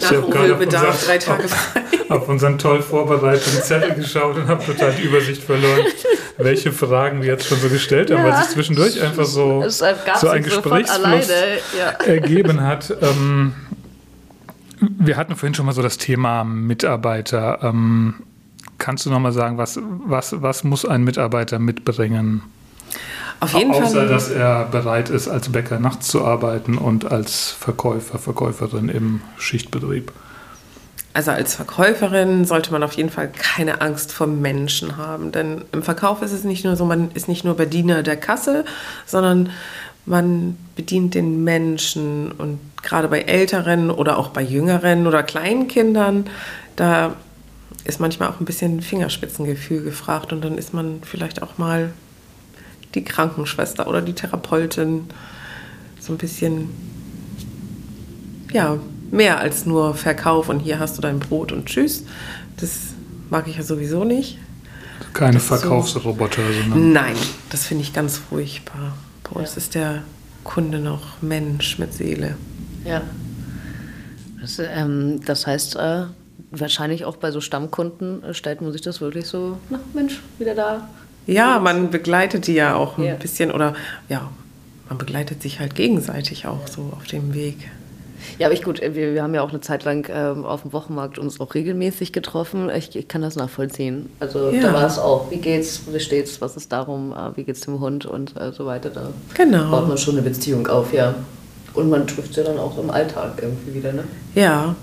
Ich 0.00 0.06
habe 0.06 0.30
gerade 0.30 0.52
auf, 0.52 0.58
Bedarf 0.58 0.88
unser, 0.94 1.06
drei 1.06 1.18
Tage 1.18 1.48
frei. 1.48 1.80
auf 2.10 2.28
unseren 2.28 2.58
toll 2.58 2.82
vorbereiteten 2.82 3.62
Zettel 3.62 3.94
geschaut 3.94 4.36
und 4.36 4.48
habe 4.48 4.64
total 4.64 4.92
die 4.92 5.02
Übersicht 5.02 5.42
verloren, 5.42 5.80
welche 6.38 6.72
Fragen 6.72 7.22
wir 7.22 7.28
jetzt 7.28 7.46
schon 7.46 7.58
so 7.58 7.68
gestellt 7.68 8.10
haben, 8.10 8.24
weil 8.24 8.36
sich 8.36 8.48
zwischendurch 8.50 9.00
einfach 9.02 9.24
so, 9.24 9.62
Es 9.64 9.78
so 9.78 10.28
ein 10.28 10.42
Gesprächsfluss. 10.42 11.28
Ja. 11.78 11.90
ergeben 12.04 12.60
hat. 12.62 12.94
Ähm, 13.02 13.54
wir 14.80 15.16
hatten 15.16 15.36
vorhin 15.36 15.54
schon 15.54 15.64
mal 15.66 15.72
so 15.72 15.80
das 15.82 15.96
Thema 15.96 16.44
Mitarbeiter. 16.44 17.60
Ähm, 17.62 18.14
kannst 18.78 19.06
du 19.06 19.10
noch 19.10 19.20
mal 19.20 19.32
sagen, 19.32 19.58
was, 19.58 19.78
was, 19.82 20.42
was 20.42 20.64
muss 20.64 20.84
ein 20.84 21.04
Mitarbeiter 21.04 21.58
mitbringen? 21.58 22.42
Auf 23.40 23.52
jeden 23.52 23.72
Außer, 23.72 23.88
Fall. 23.88 24.08
dass 24.08 24.30
er 24.30 24.64
bereit 24.64 25.10
ist, 25.10 25.28
als 25.28 25.50
Bäcker 25.50 25.78
nachts 25.78 26.08
zu 26.08 26.24
arbeiten 26.24 26.78
und 26.78 27.10
als 27.10 27.50
Verkäufer, 27.50 28.18
Verkäuferin 28.18 28.88
im 28.88 29.20
Schichtbetrieb. 29.38 30.12
Also 31.12 31.30
als 31.30 31.54
Verkäuferin 31.54 32.44
sollte 32.44 32.72
man 32.72 32.82
auf 32.82 32.92
jeden 32.92 33.10
Fall 33.10 33.28
keine 33.28 33.80
Angst 33.80 34.12
vor 34.12 34.26
Menschen 34.26 34.96
haben, 34.98 35.32
denn 35.32 35.64
im 35.72 35.82
Verkauf 35.82 36.22
ist 36.22 36.32
es 36.32 36.44
nicht 36.44 36.64
nur 36.64 36.76
so, 36.76 36.84
man 36.84 37.10
ist 37.12 37.28
nicht 37.28 37.44
nur 37.44 37.56
Bediener 37.56 38.02
der 38.02 38.16
Kasse, 38.16 38.64
sondern 39.06 39.50
man 40.04 40.56
bedient 40.76 41.14
den 41.14 41.42
Menschen 41.42 42.32
und 42.32 42.60
gerade 42.82 43.08
bei 43.08 43.22
älteren 43.22 43.90
oder 43.90 44.18
auch 44.18 44.28
bei 44.28 44.42
jüngeren 44.42 45.06
oder 45.06 45.22
kleinen 45.22 45.68
Kindern, 45.68 46.26
da 46.76 47.16
ist 47.86 48.00
manchmal 48.00 48.30
auch 48.30 48.40
ein 48.40 48.44
bisschen 48.44 48.80
Fingerspitzengefühl 48.82 49.82
gefragt 49.82 50.32
und 50.32 50.44
dann 50.44 50.58
ist 50.58 50.74
man 50.74 51.00
vielleicht 51.02 51.42
auch 51.42 51.58
mal 51.58 51.92
die 52.94 53.04
Krankenschwester 53.04 53.86
oder 53.86 54.02
die 54.02 54.14
Therapeutin 54.14 55.04
so 56.00 56.12
ein 56.12 56.18
bisschen 56.18 56.70
ja, 58.52 58.78
mehr 59.10 59.38
als 59.38 59.66
nur 59.66 59.94
Verkauf 59.94 60.48
und 60.48 60.60
hier 60.60 60.78
hast 60.78 60.96
du 60.96 61.02
dein 61.02 61.18
Brot 61.18 61.52
und 61.52 61.66
tschüss. 61.66 62.04
Das 62.56 62.70
mag 63.30 63.46
ich 63.48 63.56
ja 63.56 63.62
sowieso 63.62 64.04
nicht. 64.04 64.38
Keine 65.12 65.40
Verkaufsroboter, 65.40 66.42
sondern 66.62 66.92
Nein, 66.92 67.16
das 67.50 67.66
finde 67.66 67.82
ich 67.82 67.92
ganz 67.92 68.18
furchtbar. 68.18 68.96
Bei 69.24 69.40
uns 69.40 69.56
ist 69.56 69.74
der 69.74 70.02
Kunde 70.44 70.78
noch 70.78 71.20
Mensch 71.22 71.78
mit 71.78 71.92
Seele. 71.92 72.36
ja. 72.84 73.02
Das, 74.40 74.60
ähm, 74.60 75.20
das 75.24 75.46
heißt, 75.46 75.74
äh, 75.76 76.04
wahrscheinlich 76.50 77.04
auch 77.04 77.16
bei 77.16 77.30
so 77.30 77.40
Stammkunden 77.40 78.22
äh, 78.24 78.34
stellt 78.34 78.60
man 78.60 78.72
sich 78.72 78.82
das 78.82 79.00
wirklich 79.00 79.26
so, 79.26 79.58
na 79.70 79.80
Mensch, 79.94 80.20
wieder 80.38 80.54
da. 80.54 80.88
Ja, 81.26 81.58
man 81.58 81.90
begleitet 81.90 82.46
die 82.46 82.54
ja 82.54 82.74
auch 82.76 82.98
ein 82.98 83.04
Ja. 83.04 83.14
bisschen 83.14 83.50
oder 83.50 83.74
ja, 84.08 84.30
man 84.88 84.98
begleitet 84.98 85.42
sich 85.42 85.58
halt 85.58 85.74
gegenseitig 85.74 86.46
auch 86.46 86.66
so 86.68 86.92
auf 86.96 87.06
dem 87.06 87.34
Weg. 87.34 87.56
Ja, 88.38 88.46
aber 88.46 88.54
ich 88.54 88.62
gut, 88.62 88.80
wir, 88.80 88.94
wir 89.14 89.22
haben 89.22 89.34
ja 89.34 89.42
auch 89.42 89.50
eine 89.50 89.60
Zeit 89.60 89.84
lang 89.84 90.08
ähm, 90.12 90.44
auf 90.44 90.62
dem 90.62 90.72
Wochenmarkt 90.72 91.18
uns 91.18 91.38
auch 91.38 91.54
regelmäßig 91.54 92.12
getroffen. 92.12 92.70
Ich, 92.70 92.94
ich 92.96 93.06
kann 93.08 93.22
das 93.22 93.36
nachvollziehen. 93.36 94.08
Also 94.20 94.50
Ja. 94.50 94.62
da 94.62 94.72
war 94.72 94.86
es 94.86 94.98
auch, 94.98 95.30
wie 95.30 95.36
geht's, 95.36 95.82
wie 95.92 96.00
steht's, 96.00 96.40
was 96.40 96.56
ist 96.56 96.72
darum, 96.72 97.12
äh, 97.12 97.36
wie 97.36 97.44
geht's 97.44 97.60
dem 97.60 97.78
Hund 97.80 98.06
und 98.06 98.36
äh, 98.36 98.52
so 98.52 98.66
weiter. 98.66 98.90
Da 98.90 99.10
Genau. 99.34 99.70
baut 99.70 99.86
man 99.88 99.98
schon 99.98 100.14
eine 100.16 100.22
Beziehung 100.22 100.66
auf, 100.66 100.92
ja. 100.92 101.14
Und 101.74 101.90
man 101.90 102.06
trifft 102.06 102.34
sie 102.34 102.42
dann 102.42 102.58
auch 102.58 102.78
im 102.78 102.90
Alltag 102.90 103.34
irgendwie 103.42 103.74
wieder, 103.74 103.92
ne? 103.92 104.04
Ja. 104.34 104.74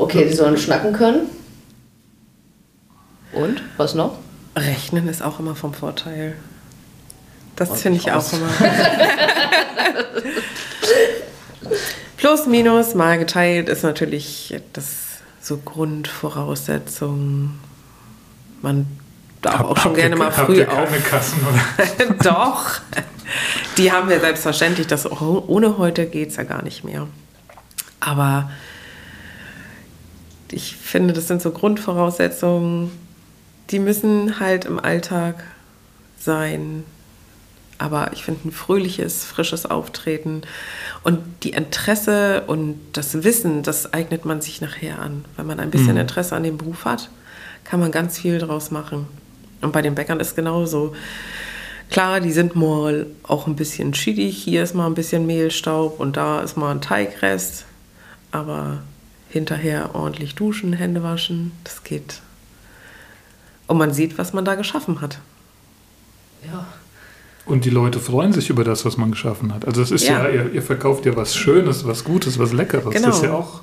Okay, 0.00 0.24
die 0.28 0.34
sollen 0.34 0.56
schnacken 0.56 0.92
können. 0.92 1.20
Und? 3.32 3.62
Was 3.76 3.94
noch? 3.94 4.18
Rechnen 4.56 5.08
ist 5.08 5.22
auch 5.22 5.38
immer 5.38 5.54
vom 5.54 5.74
Vorteil. 5.74 6.34
Das 7.56 7.82
finde 7.82 7.98
ich 7.98 8.10
raus. 8.10 8.32
auch 8.32 8.38
immer. 8.38 8.48
Plus, 12.16 12.46
minus, 12.46 12.94
mal 12.94 13.18
geteilt 13.18 13.68
ist 13.68 13.82
natürlich 13.82 14.58
das 14.72 14.86
so 15.40 15.56
Grundvoraussetzung. 15.58 17.58
Man 18.62 18.86
darf 19.42 19.58
Hab- 19.60 19.66
auch 19.70 19.76
schon 19.76 19.92
habt 19.92 19.96
ihr- 19.96 20.02
gerne 20.02 20.16
mal 20.16 20.36
habt 20.36 20.46
früh 20.46 20.58
ihr 20.58 20.66
keine 20.66 20.96
auf. 20.96 21.04
Kassen, 21.10 21.40
oder? 21.46 22.14
Doch, 22.22 22.80
die 23.78 23.90
haben 23.92 24.08
wir 24.08 24.20
selbstverständlich. 24.20 24.86
Das 24.86 25.10
ohne 25.10 25.78
heute 25.78 26.06
geht 26.06 26.30
es 26.30 26.36
ja 26.36 26.42
gar 26.42 26.62
nicht 26.62 26.84
mehr. 26.84 27.06
Aber 28.00 28.50
ich 30.52 30.76
finde, 30.76 31.14
das 31.14 31.28
sind 31.28 31.42
so 31.42 31.50
Grundvoraussetzungen, 31.50 32.90
die 33.70 33.78
müssen 33.78 34.40
halt 34.40 34.64
im 34.64 34.80
Alltag 34.80 35.44
sein. 36.18 36.84
Aber 37.78 38.12
ich 38.12 38.24
finde 38.24 38.48
ein 38.48 38.52
fröhliches, 38.52 39.24
frisches 39.24 39.64
Auftreten 39.64 40.42
und 41.02 41.18
die 41.44 41.50
Interesse 41.50 42.42
und 42.46 42.78
das 42.92 43.24
Wissen, 43.24 43.62
das 43.62 43.94
eignet 43.94 44.26
man 44.26 44.42
sich 44.42 44.60
nachher 44.60 44.98
an. 44.98 45.24
Wenn 45.36 45.46
man 45.46 45.60
ein 45.60 45.70
bisschen 45.70 45.96
Interesse 45.96 46.36
an 46.36 46.42
dem 46.42 46.58
Beruf 46.58 46.84
hat, 46.84 47.08
kann 47.64 47.80
man 47.80 47.90
ganz 47.90 48.18
viel 48.18 48.38
draus 48.38 48.70
machen. 48.70 49.06
Und 49.62 49.72
bei 49.72 49.80
den 49.80 49.94
Bäckern 49.94 50.20
ist 50.20 50.36
genauso. 50.36 50.94
Klar, 51.90 52.20
die 52.20 52.32
sind 52.32 52.54
mal 52.54 53.06
auch 53.22 53.46
ein 53.46 53.56
bisschen 53.56 53.94
schiedig. 53.94 54.36
Hier 54.36 54.62
ist 54.62 54.74
mal 54.74 54.86
ein 54.86 54.94
bisschen 54.94 55.26
Mehlstaub 55.26 56.00
und 56.00 56.16
da 56.16 56.40
ist 56.40 56.56
mal 56.56 56.72
ein 56.72 56.80
Teigrest. 56.82 57.64
Aber 58.30 58.82
hinterher 59.30 59.94
ordentlich 59.94 60.34
duschen, 60.34 60.72
Hände 60.72 61.02
waschen, 61.02 61.52
das 61.64 61.82
geht. 61.84 62.20
Und 63.66 63.78
man 63.78 63.92
sieht, 63.92 64.18
was 64.18 64.32
man 64.32 64.44
da 64.44 64.56
geschaffen 64.56 65.00
hat. 65.00 65.18
Ja. 66.44 66.66
Und 67.46 67.64
die 67.64 67.70
Leute 67.70 67.98
freuen 68.00 68.32
sich 68.32 68.50
über 68.50 68.64
das, 68.64 68.84
was 68.84 68.96
man 68.96 69.10
geschaffen 69.12 69.54
hat. 69.54 69.64
Also 69.66 69.80
es 69.82 69.90
ist 69.90 70.04
ja, 70.04 70.28
Ja. 70.28 70.28
ihr, 70.28 70.52
ihr 70.52 70.62
verkauft 70.62 71.06
ja 71.06 71.16
was 71.16 71.34
Schönes, 71.36 71.86
was 71.86 72.04
Gutes, 72.04 72.38
was 72.38 72.52
Leckeres. 72.52 72.92
Genau. 72.92 73.06
Das 73.08 73.16
ist 73.16 73.22
ja 73.24 73.32
auch 73.32 73.60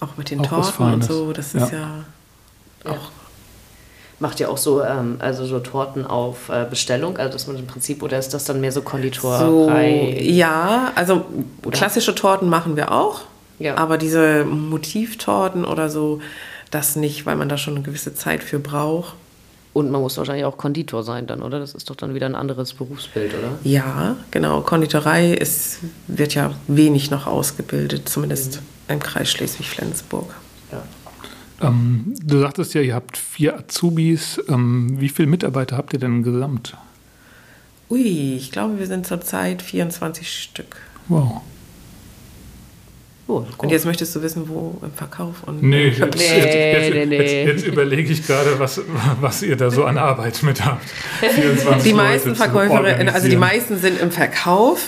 Auch 0.00 0.16
mit 0.16 0.30
den 0.30 0.40
Auch 0.40 0.46
Torten 0.46 0.94
und 0.94 1.04
so. 1.04 1.32
Das 1.32 1.54
ist 1.54 1.72
ja, 1.72 2.04
auch. 2.84 3.10
Macht 4.20 4.38
ihr 4.40 4.48
auch 4.48 4.58
so, 4.58 4.82
ähm, 4.82 5.16
also 5.18 5.44
so 5.44 5.58
Torten 5.58 6.06
auf 6.06 6.48
äh, 6.48 6.66
Bestellung? 6.68 7.16
Also 7.16 7.32
dass 7.32 7.46
man 7.46 7.56
im 7.56 7.66
Prinzip, 7.66 8.02
oder 8.02 8.18
ist 8.18 8.32
das 8.32 8.44
dann 8.44 8.60
mehr 8.60 8.70
so 8.72 8.80
So, 8.80 8.86
Konditorei? 8.86 10.18
ja, 10.22 10.92
also 10.94 11.24
Oder? 11.64 11.76
klassische 11.76 12.14
Torten 12.14 12.48
machen 12.48 12.76
wir 12.76 12.92
auch. 12.92 13.22
Ja. 13.58 13.76
Aber 13.76 13.98
diese 13.98 14.44
Motivtorten 14.44 15.64
oder 15.64 15.88
so, 15.88 16.20
das 16.70 16.96
nicht, 16.96 17.26
weil 17.26 17.36
man 17.36 17.48
da 17.48 17.56
schon 17.56 17.74
eine 17.74 17.84
gewisse 17.84 18.14
Zeit 18.14 18.42
für 18.42 18.58
braucht. 18.58 19.14
Und 19.72 19.90
man 19.90 20.00
muss 20.00 20.16
wahrscheinlich 20.16 20.44
auch 20.44 20.56
Konditor 20.56 21.02
sein 21.02 21.26
dann, 21.26 21.42
oder? 21.42 21.58
Das 21.58 21.74
ist 21.74 21.90
doch 21.90 21.96
dann 21.96 22.14
wieder 22.14 22.26
ein 22.26 22.36
anderes 22.36 22.74
Berufsbild, 22.74 23.34
oder? 23.34 23.58
Ja, 23.64 24.16
genau. 24.30 24.60
Konditorei 24.60 25.32
ist, 25.32 25.78
wird 26.06 26.34
ja 26.34 26.54
wenig 26.68 27.10
noch 27.10 27.26
ausgebildet, 27.26 28.08
zumindest 28.08 28.60
im 28.86 29.00
Kreis 29.00 29.32
Schleswig-Flensburg. 29.32 30.32
Ja. 30.70 31.68
Ähm, 31.68 32.14
du 32.22 32.38
sagtest 32.38 32.74
ja, 32.74 32.82
ihr 32.82 32.94
habt 32.94 33.16
vier 33.16 33.58
Azubis. 33.58 34.40
Ähm, 34.48 35.00
wie 35.00 35.08
viele 35.08 35.26
Mitarbeiter 35.26 35.76
habt 35.76 35.92
ihr 35.92 35.98
denn 35.98 36.22
gesamt? 36.22 36.76
Ui, 37.90 38.36
ich 38.36 38.52
glaube, 38.52 38.78
wir 38.78 38.86
sind 38.86 39.06
zurzeit 39.06 39.60
24 39.60 40.42
Stück. 40.42 40.76
Wow. 41.08 41.42
Oh, 43.26 43.42
Und 43.56 43.70
jetzt 43.70 43.86
möchtest 43.86 44.14
du 44.14 44.20
wissen, 44.20 44.48
wo 44.48 44.78
im 44.82 44.92
Verkauf 44.92 45.44
und 45.46 45.62
Nee, 45.62 45.88
im 45.88 45.94
jetzt, 45.94 46.20
jetzt, 46.20 46.30
jetzt, 46.30 46.94
nee, 46.94 47.06
nee. 47.06 47.44
Jetzt, 47.44 47.62
jetzt 47.62 47.66
überlege 47.66 48.12
ich 48.12 48.26
gerade, 48.26 48.58
was, 48.58 48.82
was 49.20 49.42
ihr 49.42 49.56
da 49.56 49.70
so 49.70 49.84
an 49.86 49.96
Arbeit 49.96 50.42
mit 50.42 50.62
habt. 50.62 50.84
24 51.20 51.82
Die 51.84 51.94
meisten 51.94 52.36
Verkäuferinnen, 52.36 53.08
also 53.08 53.28
die 53.28 53.36
meisten 53.36 53.78
sind 53.78 53.98
im 53.98 54.10
Verkauf, 54.10 54.84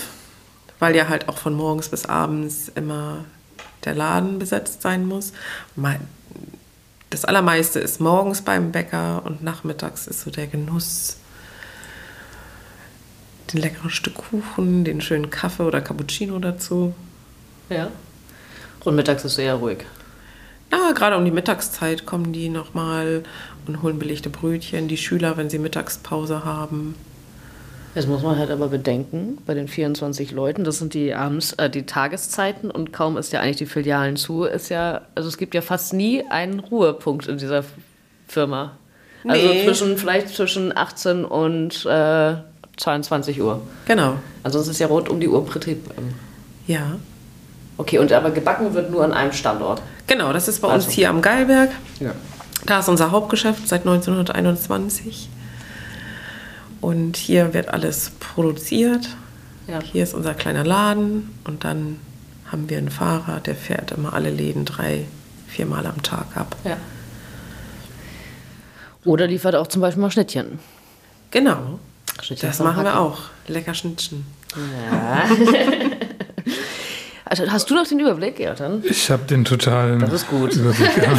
weil 0.79 0.95
ja 0.95 1.09
halt 1.09 1.31
auch 1.31 1.39
von 1.39 1.55
morgens 1.55 1.89
bis 1.89 2.05
abends 2.05 2.71
immer 2.75 3.25
der 3.87 3.95
Laden 3.95 4.39
besetzt 4.39 4.83
sein 4.83 5.07
muss. 5.07 5.33
Das 7.09 7.25
allermeiste 7.25 7.81
ist 7.81 8.01
morgens 8.01 8.43
beim 8.43 8.71
Bäcker 8.71 9.23
und 9.25 9.43
nachmittags 9.43 10.07
ist 10.07 10.21
so 10.21 10.31
der 10.31 10.47
Genuss. 10.47 11.17
Den 13.53 13.61
leckeren 13.61 13.91
Stück 13.91 14.15
Kuchen, 14.15 14.85
den 14.85 15.01
schönen 15.01 15.31
Kaffee 15.31 15.63
oder 15.63 15.81
Cappuccino 15.81 16.39
dazu. 16.39 16.95
Ja. 17.71 17.89
Und 18.87 18.95
mittags 18.95 19.25
ist 19.25 19.37
eher 19.39 19.55
ruhig. 19.57 19.79
Ja, 20.71 20.93
gerade 20.93 21.17
um 21.17 21.25
die 21.25 21.31
Mittagszeit 21.31 22.07
kommen 22.07 22.33
die 22.33 22.49
nochmal 22.49 23.25
und 23.67 23.83
holen 23.83 23.99
belegte 23.99 24.31
Brötchen. 24.31 24.87
Die 24.87 24.97
Schüler, 24.97 25.37
wenn 25.37 25.51
sie 25.51 25.59
Mittagspause 25.59 26.45
haben. 26.45 26.95
Jetzt 27.97 28.07
muss 28.09 28.23
man 28.23 28.39
halt 28.39 28.51
aber 28.51 28.69
bedenken, 28.69 29.39
bei 29.47 29.55
den 29.55 29.69
24 29.69 30.31
Leuten, 30.31 30.65
das 30.65 30.79
sind 30.79 30.95
die 30.95 31.15
abends, 31.15 31.55
äh, 31.55 31.69
die 31.69 31.85
Tageszeiten 31.85 32.71
und 32.71 32.93
kaum 32.93 33.17
ist 33.17 33.33
ja 33.33 33.41
eigentlich 33.41 33.57
die 33.57 33.67
Filialen 33.67 34.17
zu, 34.17 34.45
ist 34.45 34.69
ja, 34.69 35.01
also 35.15 35.29
es 35.29 35.39
gibt 35.39 35.55
ja 35.55 35.63
fast 35.63 35.95
nie 35.95 36.23
einen 36.29 36.61
Ruhepunkt 36.61 37.27
in 37.27 37.39
dieser 37.39 37.65
Firma. 38.29 38.73
Also 39.27 39.49
Nee. 39.49 39.65
zwischen, 39.65 39.97
vielleicht 39.97 40.29
zwischen 40.29 40.77
18 40.77 41.25
und 41.25 41.87
äh, 41.87 42.35
22 42.77 43.41
Uhr. 43.41 43.63
Genau. 43.87 44.17
Also 44.43 44.61
es 44.61 44.69
ist 44.69 44.79
ja 44.79 44.87
rund 44.87 45.09
um 45.09 45.19
die 45.19 45.29
Uhr 45.29 45.45
Betrieb. 45.45 45.91
Ja. 46.67 46.99
Okay, 47.79 47.99
und 47.99 48.11
aber 48.13 48.31
gebacken 48.31 48.73
wird 48.75 48.91
nur 48.91 49.05
an 49.05 49.13
einem 49.13 49.33
Standort. 49.33 49.83
Genau, 50.07 50.33
das 50.33 50.49
ist 50.49 50.61
bei 50.61 50.69
uns 50.69 50.85
Also. 50.87 50.91
hier 50.97 51.11
am 51.11 51.21
Geilberg. 51.21 51.71
Ja. 52.01 52.13
Da 52.65 52.81
ist 52.81 52.89
unser 52.89 53.11
Hauptgeschäft 53.11 53.69
seit 53.69 53.83
1921. 53.83 55.29
Und 56.81 57.17
hier 57.17 57.53
wird 57.55 57.69
alles 57.69 58.13
produziert. 58.21 59.09
Ja. 59.67 59.81
Hier 59.83 60.03
ist 60.05 60.15
unser 60.15 60.35
kleiner 60.35 60.65
Laden 60.65 61.37
und 61.45 61.65
dann 61.65 61.99
haben 62.51 62.71
wir 62.71 62.79
einen 62.79 62.91
Fahrer, 62.91 63.41
der 63.41 63.57
fährt 63.57 63.91
immer 63.91 64.13
alle 64.15 64.31
Läden 64.31 64.65
drei, 64.65 65.05
viermal 65.49 65.87
am 65.87 66.03
Tag 66.03 66.37
ab. 66.37 66.57
ja. 66.65 66.77
Oder 69.05 69.29
liefert 69.29 69.55
auch 69.55 69.69
zum 69.69 69.83
Beispiel 69.83 70.03
mal 70.03 70.11
Schnittchen. 70.11 70.59
Genau. 71.31 71.79
Schnittchen 72.21 72.49
Das 72.49 72.59
machen 72.59 72.83
wir 72.83 72.99
auch. 72.99 73.19
Lecker 73.47 73.73
Schnittchen. 73.73 74.27
Also, 77.29 77.51
hast 77.51 77.69
du 77.69 77.75
noch 77.75 77.87
den 77.87 77.99
Überblick, 77.99 78.39
ja, 78.39 78.55
dann? 78.55 78.85
Ich 78.85 79.11
habe 79.11 79.25
den 79.25 79.45
totalen 79.45 79.99
Das 79.99 80.13
ist 80.13 80.29
gut. 80.29 80.55
Überblick. 80.55 80.91
Ja. 80.97 81.13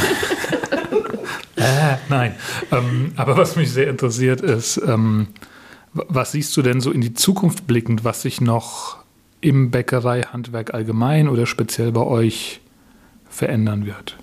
äh, 1.93 1.97
nein, 2.07 2.35
ähm, 2.71 3.11
aber 3.17 3.35
was 3.35 3.57
mich 3.57 3.71
sehr 3.71 3.89
interessiert 3.89 4.39
ist, 4.39 4.77
ähm, 4.87 5.27
was 5.93 6.31
siehst 6.31 6.55
du 6.55 6.61
denn 6.61 6.79
so 6.79 6.91
in 6.91 7.01
die 7.01 7.13
Zukunft 7.13 7.67
blickend, 7.67 8.05
was 8.05 8.21
sich 8.21 8.39
noch 8.39 8.97
im 9.41 9.69
Bäckereihandwerk 9.69 10.73
allgemein 10.73 11.27
oder 11.27 11.45
speziell 11.45 11.91
bei 11.91 12.01
euch 12.01 12.61
verändern 13.29 13.85
wird? 13.85 14.15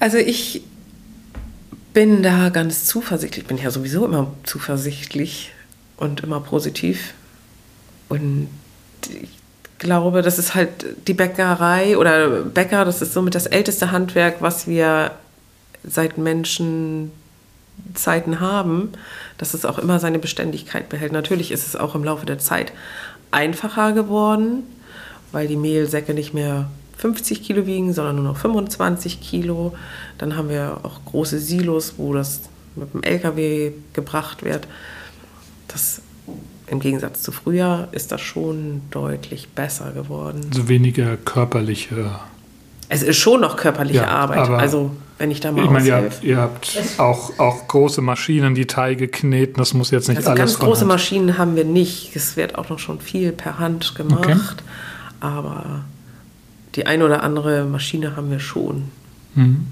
Also 0.00 0.18
ich 0.18 0.62
bin 1.94 2.22
da 2.22 2.50
ganz 2.50 2.84
zuversichtlich. 2.84 3.44
Ich 3.44 3.48
bin 3.48 3.56
ja 3.56 3.70
sowieso 3.70 4.04
immer 4.04 4.34
zuversichtlich 4.42 5.52
und 5.96 6.20
immer 6.20 6.40
positiv. 6.40 7.14
Und 8.10 8.48
ich 9.08 9.30
glaube, 9.84 10.22
das 10.22 10.40
ist 10.40 10.56
halt 10.56 10.70
die 11.06 11.14
Bäckerei 11.14 11.96
oder 11.96 12.40
Bäcker, 12.42 12.84
das 12.84 13.00
ist 13.00 13.12
somit 13.12 13.36
das 13.36 13.46
älteste 13.46 13.92
Handwerk, 13.92 14.38
was 14.40 14.66
wir 14.66 15.12
seit 15.84 16.18
Menschenzeiten 16.18 17.12
haben, 18.40 18.90
dass 19.38 19.54
es 19.54 19.64
auch 19.64 19.78
immer 19.78 20.00
seine 20.00 20.18
Beständigkeit 20.18 20.88
behält. 20.88 21.12
Natürlich 21.12 21.52
ist 21.52 21.68
es 21.68 21.76
auch 21.76 21.94
im 21.94 22.02
Laufe 22.02 22.26
der 22.26 22.40
Zeit 22.40 22.72
einfacher 23.30 23.92
geworden, 23.92 24.64
weil 25.30 25.46
die 25.46 25.56
Mehlsäcke 25.56 26.14
nicht 26.14 26.34
mehr 26.34 26.68
50 26.96 27.42
Kilo 27.42 27.66
wiegen, 27.66 27.92
sondern 27.92 28.16
nur 28.16 28.24
noch 28.24 28.38
25 28.38 29.20
Kilo. 29.20 29.74
Dann 30.18 30.36
haben 30.36 30.48
wir 30.48 30.78
auch 30.82 31.04
große 31.04 31.38
Silos, 31.38 31.94
wo 31.98 32.14
das 32.14 32.40
mit 32.74 32.94
dem 32.94 33.02
LKW 33.02 33.72
gebracht 33.92 34.42
wird. 34.44 34.66
Das 35.68 36.00
im 36.66 36.80
Gegensatz 36.80 37.22
zu 37.22 37.32
früher 37.32 37.88
ist 37.92 38.12
das 38.12 38.20
schon 38.20 38.82
deutlich 38.90 39.48
besser 39.48 39.92
geworden. 39.92 40.40
So 40.52 40.68
weniger 40.68 41.16
körperliche. 41.16 42.10
Es 42.88 43.02
ist 43.02 43.18
schon 43.18 43.40
noch 43.40 43.56
körperliche 43.56 44.00
Ja, 44.00 44.08
Arbeit. 44.08 44.48
Also 44.48 44.90
wenn 45.18 45.30
ich 45.30 45.40
da 45.40 45.52
mal 45.52 45.64
Ich 45.64 45.70
meine, 45.70 45.86
ihr 45.86 45.96
habt, 45.96 46.22
ihr 46.22 46.36
habt 46.38 46.78
auch, 46.98 47.38
auch 47.38 47.68
große 47.68 48.02
Maschinen, 48.02 48.54
die 48.54 48.66
Teige 48.66 49.08
kneten. 49.08 49.54
Das 49.58 49.74
muss 49.74 49.90
jetzt 49.90 50.08
nicht 50.08 50.18
Also 50.18 50.30
alles 50.30 50.38
ganz 50.38 50.58
große 50.58 50.80
Hand. 50.80 50.88
Maschinen 50.88 51.38
haben 51.38 51.56
wir 51.56 51.64
nicht. 51.64 52.16
Es 52.16 52.36
wird 52.36 52.56
auch 52.56 52.68
noch 52.68 52.78
schon 52.78 53.00
viel 53.00 53.32
per 53.32 53.58
Hand 53.58 53.94
gemacht. 53.94 54.62
Aber 55.20 55.84
die 56.74 56.86
eine 56.86 57.04
oder 57.04 57.22
andere 57.22 57.64
Maschine 57.64 58.16
haben 58.16 58.30
wir 58.30 58.40
schon. 58.40 58.84
Mhm. 59.34 59.66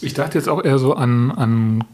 Ich 0.00 0.14
dachte 0.14 0.38
jetzt 0.38 0.48
auch 0.48 0.64
eher 0.64 0.78
so 0.78 0.94
an, 0.94 1.30
an 1.30 1.84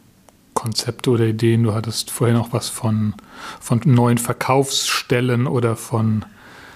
Konzepte 0.65 1.11
oder 1.11 1.27
Ideen. 1.27 1.63
Du 1.63 1.75
hattest 1.75 2.11
vorhin 2.11 2.39
auch 2.39 2.49
was 2.53 2.71
von, 2.71 3.13
von 3.61 3.83
neuen 3.85 4.17
Verkaufsstellen 4.17 5.47
oder 5.47 5.77
von. 5.77 6.25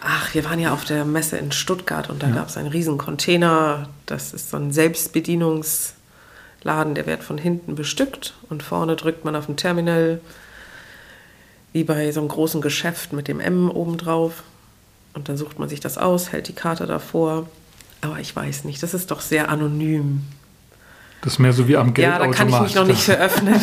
Ach, 0.03 0.35
wir 0.35 0.45
waren 0.45 0.61
ja 0.61 0.75
auf 0.75 0.85
der 0.85 1.07
Messe 1.07 1.39
in 1.39 1.53
Stuttgart 1.53 2.11
und 2.11 2.23
da 2.23 2.29
gab 2.29 2.49
es 2.49 2.59
einen 2.59 2.69
riesen 2.69 2.99
Container. 2.99 3.89
Das 4.05 4.35
ist 4.35 4.51
so 4.51 4.59
ein 4.59 4.73
Selbstbedienungsladen, 4.73 6.97
der 6.97 7.07
wird 7.07 7.25
von 7.25 7.39
hinten 7.39 7.77
bestückt 7.77 8.35
und 8.51 8.63
vorne 8.63 8.95
drückt 8.95 9.25
man 9.25 9.35
auf 9.35 9.47
dem 9.47 9.57
Terminal, 9.57 10.21
wie 11.73 11.85
bei 11.85 12.13
so 12.13 12.21
einem 12.21 12.29
großen 12.29 12.61
Geschäft 12.61 13.15
mit 13.15 13.27
dem 13.27 13.41
M 13.41 13.71
obendrauf. 13.71 14.43
Und 15.15 15.31
dann 15.31 15.39
sucht 15.39 15.59
man 15.59 15.71
sich 15.71 15.81
das 15.81 15.97
aus, 15.97 16.31
hält 16.31 16.49
die 16.49 16.53
Karte 16.53 16.85
davor. 16.85 17.49
Aber 18.03 18.21
ich 18.21 18.37
weiß 18.37 18.65
nicht, 18.65 18.83
das 18.83 18.93
ist 18.93 19.11
doch 19.11 19.23
sehr 19.23 19.49
anonym. 19.49 20.27
Das 21.23 21.33
ist 21.35 21.39
mehr 21.41 21.53
so 21.53 21.67
wie 21.67 21.77
am 21.77 21.89
Ja, 21.97 22.19
da 22.19 22.27
Geldautomat. 22.27 22.37
kann 22.37 22.49
ich 22.49 22.61
mich 22.61 22.75
noch 22.77 22.87
nicht 22.87 23.03
für 23.03 23.19
öffnen. 23.19 23.55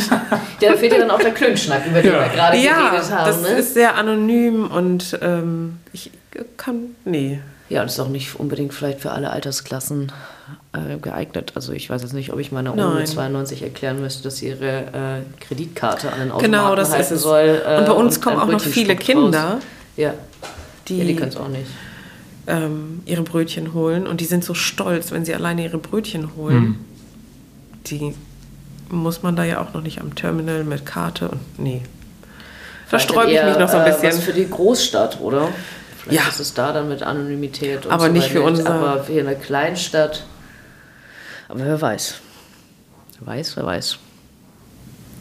Ja, 0.62 0.72
da 0.72 0.78
fehlt 0.78 0.92
ja 0.94 1.00
dann 1.00 1.12
auch 1.12 1.20
der 1.20 1.32
Klönschnack, 1.34 1.86
über 1.88 2.02
den 2.02 2.12
Ja. 2.14 2.20
wir 2.22 2.30
gerade 2.30 2.58
ja, 2.58 2.90
geredet 2.90 3.12
haben. 3.12 3.26
das 3.28 3.42
ne? 3.42 3.48
ist 3.50 3.74
sehr 3.74 3.96
anonym 3.96 4.66
und 4.70 5.18
ähm, 5.22 5.78
ich 5.94 6.12
kann, 6.58 6.96
nee. 7.06 7.40
Ja, 7.70 7.82
und 7.82 7.88
ist 7.88 8.00
auch 8.00 8.10
nicht 8.10 8.36
unbedingt 8.40 8.74
vielleicht 8.74 9.00
für 9.02 9.12
alle 9.12 9.30
Altersklassen 9.32 10.12
äh, 10.74 10.98
geeignet. 10.98 11.54
Also 11.56 11.72
ich 11.74 11.90
weiß 11.90 12.02
jetzt 12.04 12.14
nicht, 12.14 12.32
ob 12.32 12.40
ich 12.40 12.52
meiner 12.52 12.74
Oma 12.74 12.90
Nein. 12.90 12.98
mit 13.00 13.08
92 13.08 13.64
erklären 13.64 14.02
müsste, 14.02 14.22
dass 14.24 14.38
sie 14.38 14.50
ihre 14.50 14.82
äh, 14.82 15.44
Kreditkarte 15.44 16.12
an 16.12 16.20
den 16.20 16.32
Automaten 16.32 16.52
Genau, 16.52 16.76
das 16.76 16.92
halten 16.92 17.04
ist 17.04 17.12
es. 17.12 17.22
soll. 17.24 17.62
äh, 17.66 17.78
und 17.80 17.86
bei 17.88 17.92
uns 17.94 18.18
ein 18.18 18.22
kommen 18.22 18.40
auch 18.40 18.48
noch 18.48 18.62
viele 18.62 18.94
raus. 18.94 19.02
Kinder, 19.04 19.60
Ja, 19.98 20.14
die, 20.88 20.98
ja 21.00 21.06
die 21.06 21.16
können 21.16 21.30
es 21.30 21.38
auch 21.38 21.48
nicht. 21.48 21.66
ähm, 22.48 23.02
ihre 23.06 23.24
Brötchen 23.24 23.74
holen 23.74 24.06
und 24.06 24.22
die 24.22 24.26
sind 24.26 24.44
so 24.44 24.54
stolz, 24.54 25.12
wenn 25.12 25.26
sie 25.26 25.34
alleine 25.34 25.64
ihre 25.64 25.78
Brötchen 25.80 26.36
holen. 26.36 26.56
Hm. 26.56 26.76
Die 27.88 28.16
muss 28.90 29.24
man 29.24 29.36
da 29.36 29.44
ja 29.44 29.60
auch 29.62 29.74
noch 29.74 29.82
nicht 29.82 30.00
am 30.02 30.16
Terminal 30.16 30.64
mit 30.64 30.86
Karte 30.86 31.30
und 31.30 31.40
nee. 31.60 31.82
Da 31.82 33.00
Vielleicht 33.00 33.10
sträube 33.10 33.32
ich 33.32 33.44
mich 33.44 33.58
noch 33.58 33.70
so 33.70 33.78
ein 33.78 33.86
äh, 33.88 33.90
Was 33.92 34.02
bisschen. 34.02 34.22
für 34.22 34.34
die 34.34 34.48
Großstadt, 34.50 35.20
oder? 35.20 35.50
Vielleicht 36.04 36.24
Ja. 36.24 36.30
ist 36.30 36.40
es 36.40 36.54
da 36.54 36.72
dann 36.72 36.88
mit 36.88 37.02
Anonymität 37.02 37.86
und 37.88 37.92
Aber 37.92 38.06
so 38.08 38.12
nicht 38.12 38.30
für 38.30 38.44
unser- 38.44 38.70
Aber 38.70 39.04
für 39.04 39.20
eine 39.20 39.36
Kleinstadt. 39.36 40.24
Aber 41.50 41.60
wer 41.66 41.82
weiß. 41.82 42.16
Wer 43.20 43.28
weiß, 43.28 43.58
wer 43.58 43.66
weiß. 43.66 43.98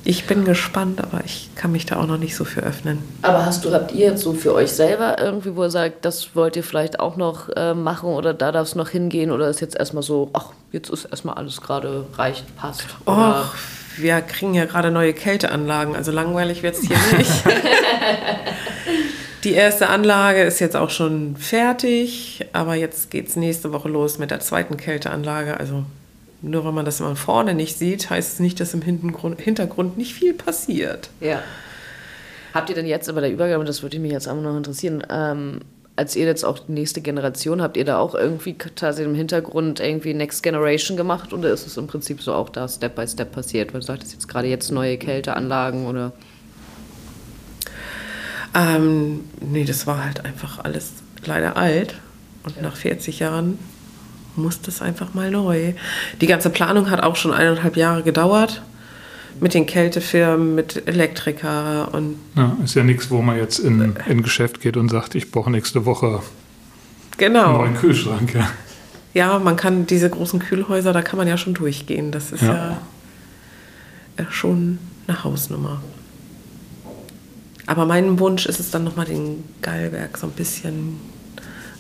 Ich 0.07 0.27
bin 0.27 0.45
gespannt, 0.45 1.03
aber 1.03 1.25
ich 1.25 1.49
kann 1.55 1.73
mich 1.73 1.87
da 1.87 1.97
auch 1.99 2.07
noch 2.07 2.19
nicht 2.19 2.37
so 2.37 2.45
für 2.45 2.61
öffnen. 2.61 2.99
Aber 3.23 3.47
hast 3.47 3.65
du, 3.65 3.73
habt 3.73 3.93
ihr 3.93 4.11
jetzt 4.11 4.23
so 4.23 4.35
für 4.35 4.53
euch 4.53 4.71
selber 4.71 5.19
irgendwie, 5.19 5.57
wo 5.57 5.63
ihr 5.63 5.71
sagt, 5.71 6.05
das 6.05 6.37
wollt 6.37 6.57
ihr 6.57 6.63
vielleicht 6.63 7.01
auch 7.01 7.17
noch 7.17 7.49
äh, 7.57 7.73
machen 7.73 8.11
oder 8.11 8.35
da 8.35 8.53
darf 8.53 8.69
es 8.69 8.75
noch 8.75 8.91
hingehen 8.91 9.31
oder 9.31 9.49
ist 9.49 9.63
jetzt 9.63 9.77
erstmal 9.77 10.03
so, 10.03 10.29
ach, 10.35 10.51
jetzt 10.73 10.91
ist 10.91 11.07
erstmal 11.07 11.37
alles 11.37 11.63
gerade 11.63 12.05
reicht, 12.19 12.55
passt? 12.57 12.85
Och, 13.07 13.55
wir 13.97 14.21
kriegen 14.21 14.53
ja 14.53 14.67
gerade 14.67 14.91
neue 14.91 15.15
Kälteanlagen, 15.15 15.97
also 15.97 16.13
langweilig 16.13 16.63
wird 16.63 16.75
es 16.75 16.83
hier 16.83 16.99
nicht. 17.17 17.33
Die 19.45 19.53
erste 19.53 19.89
Anlage 19.89 20.43
ist 20.43 20.59
jetzt 20.59 20.77
auch 20.77 20.91
schon 20.91 21.37
fertig, 21.37 22.47
aber 22.53 22.75
jetzt 22.75 23.11
geht 23.11 23.29
es 23.29 23.37
nächste 23.37 23.73
Woche 23.73 23.89
los 23.89 24.19
mit 24.19 24.31
der 24.31 24.41
zweiten 24.41 24.77
Kälteanlage. 24.77 25.59
Also 25.59 25.85
nur 26.45 26.65
wenn 26.65 26.75
man 26.75 26.85
das 26.85 27.01
mal 27.01 27.17
vorne 27.17 27.55
nicht 27.55 27.79
sieht, 27.79 28.11
heißt 28.11 28.35
es 28.35 28.41
nicht, 28.41 28.61
dass 28.61 28.75
im 28.75 28.83
Hintergrund, 28.83 29.41
Hintergrund 29.41 29.99
nicht 29.99 30.15
viel 30.15 30.35
passiert. 30.35 31.11
ja. 31.21 31.43
Habt 32.53 32.69
ihr 32.69 32.77
denn 32.77 32.87
jetzt 32.87 33.09
aber 33.09 33.21
der 33.21 33.33
Übergabe, 33.33 33.65
das 33.65 33.83
würde 33.83 33.99
mich 33.99 34.13
jetzt 34.13 34.29
auch 34.29 34.41
noch 34.41 34.57
interessieren, 34.57 35.05
ähm, 35.11 35.59
als 35.97 36.15
ihr 36.15 36.25
jetzt 36.25 36.45
auch 36.45 36.61
die 36.61 36.71
nächste 36.71 37.01
Generation, 37.01 37.61
habt 37.61 37.77
ihr 37.77 37.85
da 37.85 37.99
auch 37.99 38.15
irgendwie 38.15 38.55
tatsächlich 38.55 39.11
im 39.11 39.17
Hintergrund 39.17 39.81
irgendwie 39.81 40.15
Next 40.15 40.45
Generation 40.45 40.97
gemacht 40.97 41.33
oder 41.33 41.51
ist 41.51 41.67
es 41.67 41.77
im 41.77 41.89
Prinzip 41.89 42.23
so 42.23 42.33
auch 42.33 42.49
da 42.51 42.69
Step 42.69 42.95
by 42.95 43.09
Step 43.09 43.33
passiert? 43.33 43.75
Weil 43.75 43.81
du 43.81 43.87
sagtest 43.87 44.13
jetzt 44.13 44.29
gerade 44.29 44.47
jetzt 44.47 44.71
neue 44.71 44.99
Kälteanlagen 44.99 45.87
oder 45.87 46.13
Ähm, 48.55 49.25
nee, 49.41 49.65
das 49.65 49.87
war 49.87 50.05
halt 50.05 50.25
einfach 50.25 50.65
alles 50.65 50.93
leider 51.25 51.57
alt. 51.57 51.97
Und 52.45 52.61
nach 52.63 52.77
40 52.77 53.21
Jahren 53.21 53.59
muss 54.37 54.61
das 54.61 54.83
einfach 54.83 55.15
mal 55.15 55.31
neu. 55.31 55.75
Die 56.21 56.27
ganze 56.27 56.51
Planung 56.51 56.91
hat 56.91 57.03
auch 57.03 57.17
schon 57.17 57.33
eineinhalb 57.33 57.77
Jahre 57.77 58.03
gedauert. 58.03 58.63
Mit 59.41 59.53
den 59.55 59.67
Kältefirmen, 59.67 60.55
mit 60.55 60.87
Elektriker 60.87 61.93
und 61.93 62.17
Ja, 62.37 62.57
ist 62.63 62.75
ja 62.77 62.85
nichts, 62.85 63.11
wo 63.11 63.21
man 63.21 63.37
jetzt 63.37 63.59
in 63.59 63.97
in 64.09 64.23
Geschäft 64.23 64.61
geht 64.61 64.77
und 64.77 64.89
sagt, 64.91 65.17
ich 65.17 65.33
brauche 65.33 65.51
nächste 65.51 65.85
Woche 65.85 66.07
einen 66.07 66.21
genau. 67.19 67.59
neuen 67.59 67.77
Kühlschrank. 67.77 68.33
Ja. 68.35 68.49
Ja, 69.13 69.39
man 69.39 69.57
kann 69.57 69.87
diese 69.87 70.11
großen 70.11 70.41
Kühlhäuser, 70.41 70.93
da 70.93 71.03
kann 71.03 71.17
man 71.17 71.29
ja 71.29 71.37
schon 71.37 71.55
durchgehen. 71.55 72.11
Das 72.13 72.33
ist 72.33 72.43
Ja. 72.43 72.55
ja, 72.55 72.79
ja 74.19 74.27
schon 74.31 74.79
eine 75.07 75.23
Hausnummer. 75.23 75.81
Aber 77.67 77.87
mein 77.87 78.19
Wunsch 78.19 78.47
ist 78.47 78.61
es 78.61 78.71
dann 78.71 78.85
nochmal 78.85 79.07
den 79.07 79.45
Geilwerk 79.63 80.19
so 80.19 80.27
ein 80.27 80.33
bisschen 80.33 81.01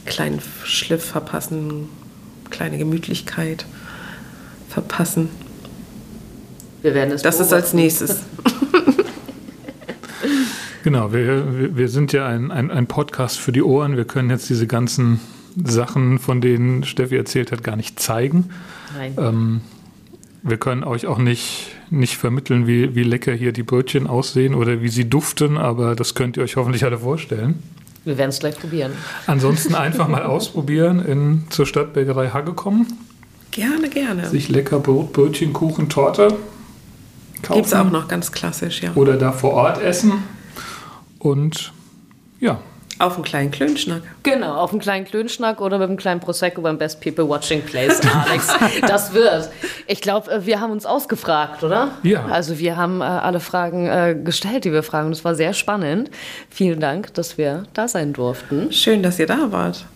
kleinen 0.06 0.40
Schliff 0.64 1.04
verpassen, 1.04 1.88
kleine 2.54 2.78
Gemütlichkeit 2.78 3.66
verpassen. 4.68 5.28
wir 6.82 6.94
werden 6.94 7.12
es 7.12 7.22
Das 7.22 7.40
ist 7.40 7.52
als 7.52 7.72
nächstes. 7.74 8.18
Genau, 10.82 11.12
wir, 11.14 11.58
wir- 11.58 11.76
wir 11.76 11.88
sind 11.88 12.12
ja 12.12 12.26
ein, 12.26 12.50
ein, 12.50 12.70
ein 12.70 12.86
Podcast 12.86 13.38
für 13.38 13.52
die 13.52 13.62
Ohren. 13.62 13.96
Wir 13.96 14.04
können 14.04 14.28
jetzt 14.28 14.50
diese 14.50 14.66
ganzen 14.66 15.18
Sachen, 15.62 16.18
von 16.18 16.40
denen 16.42 16.84
Steffi 16.84 17.16
erzählt 17.16 17.52
hat, 17.52 17.64
gar 17.64 17.76
nicht 17.76 17.98
zeigen. 18.00 18.50
Nein. 18.94 19.14
Ähm, 19.18 19.60
wir 20.42 20.58
können 20.58 20.84
euch 20.84 21.06
auch 21.06 21.18
nicht 21.18 21.70
nicht 21.90 22.16
vermitteln, 22.16 22.66
wie, 22.66 22.94
wie 22.94 23.02
lecker 23.04 23.32
hier 23.32 23.52
die 23.52 23.62
Brötchen 23.62 24.06
aussehen 24.06 24.54
oder 24.54 24.82
wie 24.82 24.88
sie 24.88 25.08
duften, 25.08 25.56
aber 25.58 25.94
das 25.94 26.14
könnt 26.14 26.36
ihr 26.36 26.42
euch 26.42 26.56
hoffentlich 26.56 26.84
alle 26.84 26.98
vorstellen. 26.98 27.62
Wir 28.04 28.18
werden 28.18 28.30
es 28.30 28.38
gleich 28.38 28.58
probieren. 28.58 28.92
Ansonsten 29.26 29.74
einfach 29.74 30.08
mal 30.08 30.24
ausprobieren, 30.24 31.04
in, 31.04 31.44
zur 31.50 31.66
Stadtbäckerei 31.66 32.28
Hagge 32.28 32.52
kommen. 32.52 32.86
Gerne, 33.50 33.88
gerne. 33.88 34.28
Sich 34.28 34.48
lecker 34.48 34.80
Brot, 34.80 35.12
Brötchen, 35.12 35.52
Kuchen, 35.52 35.88
Torte 35.88 36.36
kaufen. 37.42 37.54
Gibt 37.54 37.66
es 37.66 37.74
auch 37.74 37.90
noch 37.90 38.08
ganz 38.08 38.32
klassisch, 38.32 38.82
ja. 38.82 38.92
Oder 38.94 39.16
da 39.16 39.32
vor 39.32 39.52
Ort 39.52 39.80
essen. 39.80 40.12
Und 41.18 41.72
ja, 42.40 42.60
Auf 42.98 43.14
einen 43.14 43.24
kleinen 43.24 43.50
Klönschnack. 43.50 44.02
Genau, 44.22 44.54
auf 44.54 44.70
einem 44.70 44.80
kleinen 44.80 45.04
Klönschnack 45.04 45.60
oder 45.60 45.78
mit 45.78 45.88
einem 45.88 45.96
kleinen 45.96 46.20
Prosecco 46.20 46.62
beim 46.62 46.78
Best 46.78 47.00
People 47.00 47.28
Watching 47.28 47.62
Place, 47.62 48.00
Alex. 48.14 48.48
das 48.82 49.12
wird. 49.12 49.50
Ich 49.86 50.00
glaube, 50.00 50.46
wir 50.46 50.60
haben 50.60 50.72
uns 50.72 50.86
ausgefragt, 50.86 51.64
oder? 51.64 51.92
Ja. 52.02 52.24
Also 52.26 52.58
wir 52.58 52.76
haben 52.76 53.00
äh, 53.00 53.04
alle 53.04 53.40
Fragen 53.40 53.86
äh, 53.86 54.16
gestellt, 54.22 54.64
die 54.64 54.72
wir 54.72 54.82
fragen. 54.82 55.10
Das 55.10 55.24
war 55.24 55.34
sehr 55.34 55.54
spannend. 55.54 56.10
Vielen 56.50 56.80
Dank, 56.80 57.12
dass 57.14 57.36
wir 57.36 57.64
da 57.74 57.88
sein 57.88 58.12
durften. 58.12 58.72
Schön, 58.72 59.02
dass 59.02 59.18
ihr 59.18 59.26
da 59.26 59.50
wart. 59.50 59.86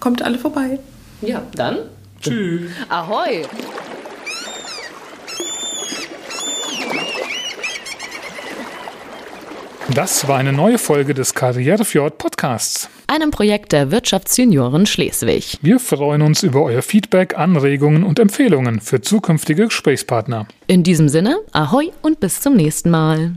Kommt 0.00 0.22
alle 0.22 0.38
vorbei. 0.38 0.78
Ja, 1.22 1.42
dann 1.54 1.78
tschüss. 2.20 2.70
Ahoi! 2.88 3.44
Das 9.94 10.26
war 10.26 10.38
eine 10.38 10.52
neue 10.52 10.78
Folge 10.78 11.14
des 11.14 11.34
Karrierefjord 11.34 12.18
Podcasts. 12.18 12.88
Einem 13.06 13.30
Projekt 13.30 13.70
der 13.70 13.92
Wirtschaftsjunioren 13.92 14.86
Schleswig. 14.86 15.56
Wir 15.62 15.78
freuen 15.78 16.22
uns 16.22 16.42
über 16.42 16.62
euer 16.64 16.82
Feedback, 16.82 17.38
Anregungen 17.38 18.02
und 18.02 18.18
Empfehlungen 18.18 18.80
für 18.80 19.02
zukünftige 19.02 19.66
Gesprächspartner. 19.66 20.48
In 20.66 20.82
diesem 20.82 21.08
Sinne, 21.08 21.36
Ahoi 21.52 21.92
und 22.02 22.18
bis 22.18 22.40
zum 22.40 22.56
nächsten 22.56 22.90
Mal. 22.90 23.36